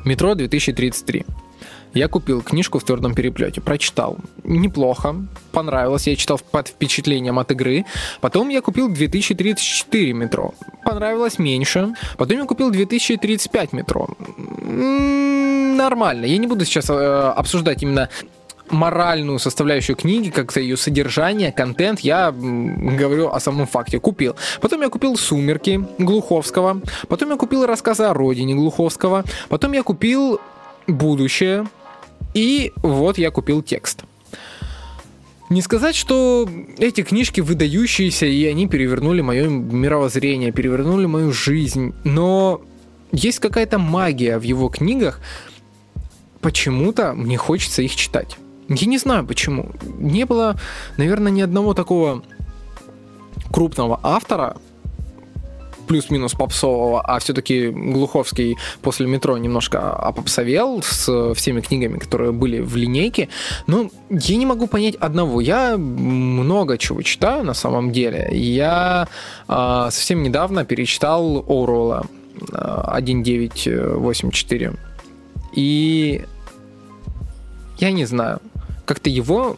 метро 0.06 0.36
2033. 0.36 1.26
Я 1.94 2.08
купил 2.08 2.44
книжку 2.44 2.78
в 2.78 2.84
твердом 2.84 3.16
переплете, 3.16 3.62
прочитал. 3.62 4.18
Неплохо, 4.44 5.16
понравилось. 5.52 6.06
Я 6.06 6.16
читал 6.16 6.40
под 6.52 6.68
впечатлением 6.68 7.40
от 7.40 7.52
игры. 7.52 7.86
Потом 8.22 8.50
я 8.50 8.62
купил 8.62 8.90
2034 8.90 10.14
метро. 10.14 10.54
Понравилось 10.86 11.40
меньше. 11.40 11.94
Потом 12.18 12.38
я 12.38 12.46
купил 12.46 12.70
2035 12.70 13.74
метро. 13.74 14.08
М-м, 14.38 15.78
нормально. 15.78 16.26
Я 16.26 16.38
не 16.38 16.46
буду 16.46 16.64
сейчас 16.64 16.92
э, 16.92 16.94
обсуждать 16.94 17.82
именно 17.82 18.10
моральную 18.70 19.40
составляющую 19.40 19.96
книги, 19.96 20.30
как-то 20.30 20.60
ее 20.60 20.78
содержание, 20.78 21.52
контент, 21.52 22.02
я 22.02 22.32
говорю 22.32 23.30
о 23.30 23.40
самом 23.40 23.68
факте. 23.68 24.00
Купил. 24.00 24.36
Потом 24.62 24.82
я 24.82 24.90
купил 24.90 25.16
«Сумерки» 25.18 25.86
Глуховского. 25.98 26.82
Потом 27.08 27.30
я 27.32 27.36
купил 27.36 27.66
рассказы 27.66 28.04
о 28.04 28.14
родине 28.14 28.56
Глуховского. 28.56 29.24
Потом 29.50 29.74
я 29.74 29.84
купил 29.84 30.40
«Будущее». 30.88 31.68
И 32.34 32.72
вот 32.78 33.18
я 33.18 33.32
купил 33.32 33.62
текст. 33.64 34.04
Не 35.50 35.64
сказать, 35.64 35.96
что 35.96 36.48
эти 36.78 37.02
книжки 37.02 37.42
выдающиеся, 37.42 38.28
и 38.28 38.46
они 38.46 38.68
перевернули 38.68 39.22
мое 39.22 39.50
мировоззрение, 39.50 40.52
перевернули 40.52 41.08
мою 41.08 41.32
жизнь, 41.32 41.96
но 42.04 42.62
есть 43.12 43.40
какая-то 43.40 43.80
магия 43.80 44.38
в 44.38 44.44
его 44.44 44.70
книгах, 44.70 45.20
почему-то 46.40 47.14
мне 47.14 47.38
хочется 47.38 47.82
их 47.82 47.96
читать. 47.96 48.38
Я 48.70 48.88
не 48.88 48.98
знаю 48.98 49.26
почему. 49.26 49.72
Не 50.00 50.26
было, 50.26 50.56
наверное, 50.98 51.32
ни 51.32 51.42
одного 51.42 51.74
такого 51.74 52.24
крупного 53.52 54.00
автора, 54.04 54.58
плюс-минус 55.88 56.36
попсового, 56.36 57.02
а 57.02 57.18
все-таки 57.18 57.70
Глуховский 57.70 58.58
после 58.84 59.08
метро 59.08 59.40
немножко 59.40 59.92
опопсовел 59.92 60.84
с 60.84 61.34
всеми 61.34 61.62
книгами, 61.62 61.98
которые 61.98 62.32
были 62.32 62.60
в 62.60 62.76
линейке. 62.76 63.30
Но 63.66 63.90
я 64.12 64.38
не 64.38 64.46
могу 64.46 64.68
понять 64.68 64.94
одного. 64.96 65.42
Я 65.42 65.78
много 65.78 66.78
чего 66.78 67.02
читаю 67.02 67.44
на 67.44 67.56
самом 67.56 67.92
деле. 67.92 68.30
Я 68.32 69.08
э, 69.48 69.88
совсем 69.90 70.22
недавно 70.22 70.64
перечитал 70.64 71.44
Оруэлла 71.48 72.06
1984. 72.52 74.74
И 75.54 76.24
я 77.80 77.92
не 77.92 78.06
знаю 78.06 78.40
как-то 78.90 79.12
его 79.12 79.56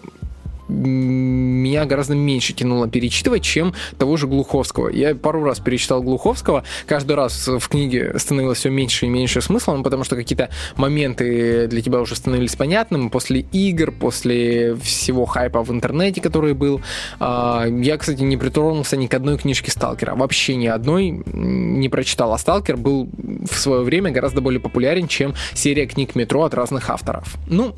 меня 0.67 1.85
гораздо 1.85 2.15
меньше 2.15 2.53
тянуло 2.53 2.89
перечитывать, 2.89 3.43
чем 3.43 3.73
того 3.97 4.17
же 4.17 4.27
Глуховского. 4.27 4.89
Я 4.89 5.15
пару 5.15 5.43
раз 5.43 5.59
перечитал 5.59 6.01
Глуховского, 6.01 6.63
каждый 6.85 7.15
раз 7.15 7.47
в 7.47 7.67
книге 7.69 8.17
становилось 8.17 8.59
все 8.59 8.69
меньше 8.69 9.05
и 9.05 9.09
меньше 9.09 9.41
смысла, 9.41 9.75
ну, 9.75 9.83
потому 9.83 10.03
что 10.03 10.17
какие-то 10.17 10.49
моменты 10.75 11.67
для 11.67 11.81
тебя 11.81 11.99
уже 11.99 12.15
становились 12.15 12.55
понятными 12.55 13.09
после 13.09 13.41
игр, 13.51 13.91
после 13.91 14.75
всего 14.75 15.25
хайпа 15.25 15.63
в 15.63 15.71
интернете, 15.71 16.19
который 16.21 16.53
был. 16.53 16.81
А, 17.19 17.65
я, 17.67 17.97
кстати, 17.97 18.21
не 18.21 18.35
притронулся 18.35 18.97
ни 18.97 19.07
к 19.07 19.13
одной 19.13 19.37
книжке 19.37 19.71
Сталкера, 19.71 20.15
вообще 20.15 20.55
ни 20.55 20.67
одной 20.67 21.23
не 21.25 21.87
прочитал, 21.89 22.33
а 22.33 22.37
Сталкер 22.37 22.75
был 22.75 23.09
в 23.49 23.57
свое 23.57 23.83
время 23.83 24.11
гораздо 24.11 24.41
более 24.41 24.59
популярен, 24.59 25.07
чем 25.07 25.35
серия 25.53 25.85
книг 25.85 26.15
Метро 26.15 26.43
от 26.43 26.53
разных 26.53 26.89
авторов. 26.89 27.35
Ну, 27.47 27.75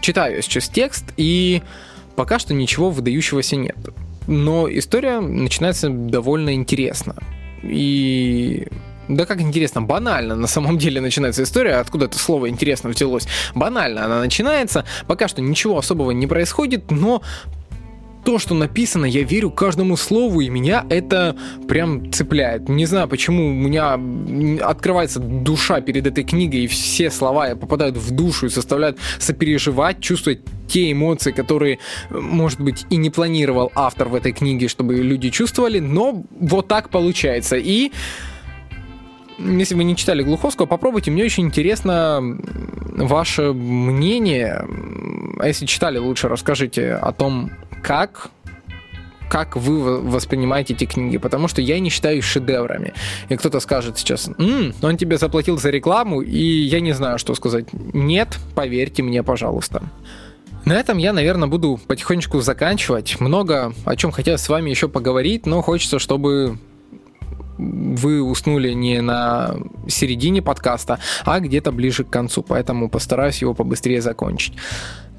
читаю 0.00 0.42
сейчас 0.42 0.68
текст, 0.68 1.04
и 1.16 1.62
пока 2.16 2.38
что 2.38 2.54
ничего 2.54 2.90
выдающегося 2.90 3.56
нет. 3.56 3.76
Но 4.26 4.68
история 4.68 5.20
начинается 5.20 5.88
довольно 5.88 6.54
интересно. 6.54 7.14
И 7.62 8.66
да 9.08 9.24
как 9.24 9.40
интересно, 9.40 9.82
банально 9.82 10.34
на 10.34 10.46
самом 10.46 10.78
деле 10.78 11.00
начинается 11.00 11.44
история, 11.44 11.76
откуда 11.76 12.06
это 12.06 12.18
слово 12.18 12.48
интересно 12.48 12.90
взялось. 12.90 13.28
Банально 13.54 14.04
она 14.04 14.20
начинается, 14.20 14.84
пока 15.06 15.28
что 15.28 15.42
ничего 15.42 15.78
особого 15.78 16.10
не 16.10 16.26
происходит, 16.26 16.90
но 16.90 17.22
то, 18.26 18.40
что 18.40 18.56
написано, 18.56 19.06
я 19.06 19.22
верю 19.22 19.52
каждому 19.52 19.96
слову, 19.96 20.40
и 20.40 20.48
меня 20.48 20.84
это 20.90 21.36
прям 21.68 22.12
цепляет. 22.12 22.68
Не 22.68 22.84
знаю, 22.84 23.06
почему 23.06 23.46
у 23.46 23.52
меня 23.52 24.00
открывается 24.68 25.20
душа 25.20 25.80
перед 25.80 26.08
этой 26.08 26.24
книгой, 26.24 26.64
и 26.64 26.66
все 26.66 27.12
слова 27.12 27.54
попадают 27.54 27.96
в 27.96 28.10
душу 28.10 28.46
и 28.46 28.48
заставляют 28.48 28.98
сопереживать, 29.20 30.00
чувствовать 30.00 30.40
те 30.66 30.90
эмоции, 30.90 31.30
которые, 31.30 31.78
может 32.10 32.60
быть, 32.60 32.84
и 32.90 32.96
не 32.96 33.10
планировал 33.10 33.70
автор 33.76 34.08
в 34.08 34.14
этой 34.16 34.32
книге, 34.32 34.66
чтобы 34.66 34.96
люди 34.96 35.30
чувствовали, 35.30 35.78
но 35.78 36.24
вот 36.40 36.66
так 36.66 36.90
получается. 36.90 37.56
И 37.56 37.92
если 39.38 39.76
вы 39.76 39.84
не 39.84 39.94
читали 39.94 40.24
Глуховского, 40.24 40.66
попробуйте. 40.66 41.12
Мне 41.12 41.22
очень 41.22 41.44
интересно 41.44 42.20
ваше 42.96 43.52
мнение. 43.52 44.66
А 45.38 45.46
если 45.46 45.66
читали, 45.66 45.98
лучше 45.98 46.26
расскажите 46.28 46.94
о 46.94 47.12
том, 47.12 47.52
как 47.82 48.30
как 49.28 49.56
вы 49.56 50.00
воспринимаете 50.00 50.74
эти 50.74 50.84
книги, 50.84 51.18
потому 51.18 51.48
что 51.48 51.60
я 51.60 51.80
не 51.80 51.90
считаю 51.90 52.18
их 52.18 52.24
шедеврами. 52.24 52.94
И 53.28 53.36
кто-то 53.36 53.58
скажет 53.60 53.98
сейчас, 53.98 54.30
М, 54.38 54.72
он 54.82 54.96
тебе 54.96 55.18
заплатил 55.18 55.58
за 55.58 55.70
рекламу, 55.70 56.20
и 56.20 56.38
я 56.38 56.80
не 56.80 56.92
знаю, 56.92 57.18
что 57.18 57.34
сказать. 57.34 57.66
Нет, 57.72 58.38
поверьте 58.54 59.02
мне, 59.02 59.22
пожалуйста. 59.22 59.82
На 60.64 60.74
этом 60.74 60.98
я, 60.98 61.12
наверное, 61.12 61.48
буду 61.48 61.78
потихонечку 61.86 62.40
заканчивать. 62.40 63.20
Много 63.20 63.72
о 63.84 63.96
чем 63.96 64.10
хотел 64.10 64.36
с 64.36 64.48
вами 64.48 64.70
еще 64.70 64.88
поговорить, 64.88 65.46
но 65.46 65.62
хочется, 65.62 65.98
чтобы 65.98 66.58
вы 67.58 68.22
уснули 68.22 68.72
не 68.72 69.00
на 69.00 69.56
середине 69.88 70.42
подкаста, 70.42 70.98
а 71.24 71.40
где-то 71.40 71.72
ближе 71.72 72.04
к 72.04 72.10
концу, 72.10 72.42
поэтому 72.42 72.88
постараюсь 72.88 73.40
его 73.40 73.54
побыстрее 73.54 74.02
закончить. 74.02 74.54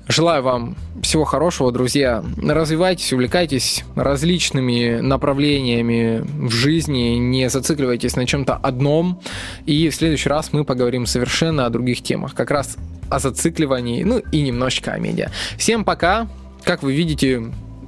Желаю 0.09 0.41
вам 0.41 0.75
всего 1.01 1.25
хорошего, 1.25 1.71
друзья. 1.71 2.23
Развивайтесь, 2.41 3.11
увлекайтесь 3.11 3.83
различными 3.95 4.99
направлениями 5.01 6.23
в 6.47 6.49
жизни, 6.49 7.17
не 7.17 7.49
зацикливайтесь 7.49 8.15
на 8.15 8.25
чем-то 8.25 8.55
одном. 8.55 9.19
И 9.65 9.89
в 9.89 9.95
следующий 9.95 10.29
раз 10.29 10.53
мы 10.53 10.63
поговорим 10.63 11.05
совершенно 11.05 11.65
о 11.65 11.69
других 11.69 12.01
темах, 12.03 12.33
как 12.35 12.51
раз 12.51 12.77
о 13.09 13.19
зацикливании, 13.19 14.03
ну 14.03 14.19
и 14.31 14.41
немножечко 14.41 14.93
о 14.93 14.97
медиа. 14.97 15.29
Всем 15.57 15.83
пока. 15.83 16.27
Как 16.63 16.83
вы 16.83 16.93
видите, 16.93 17.43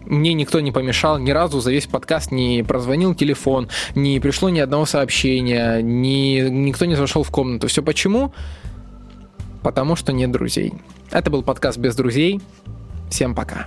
мне 0.05 0.33
никто 0.33 0.59
не 0.59 0.71
помешал, 0.73 1.19
ни 1.19 1.31
разу 1.31 1.61
за 1.61 1.71
весь 1.71 1.87
подкаст 1.87 2.31
не 2.31 2.63
прозвонил 2.67 3.15
телефон, 3.15 3.69
не 3.95 4.19
пришло 4.19 4.49
ни 4.49 4.59
одного 4.59 4.85
сообщения, 4.85 5.81
ни, 5.81 6.41
никто 6.49 6.85
не 6.85 6.95
зашел 6.95 7.23
в 7.23 7.31
комнату. 7.31 7.67
Все 7.67 7.81
почему? 7.81 8.33
Потому 9.61 9.95
что 9.95 10.11
нет 10.11 10.31
друзей. 10.31 10.73
Это 11.11 11.31
был 11.31 11.41
подкаст 11.41 11.77
без 11.79 11.95
друзей. 11.95 12.39
Всем 13.09 13.33
пока. 13.33 13.65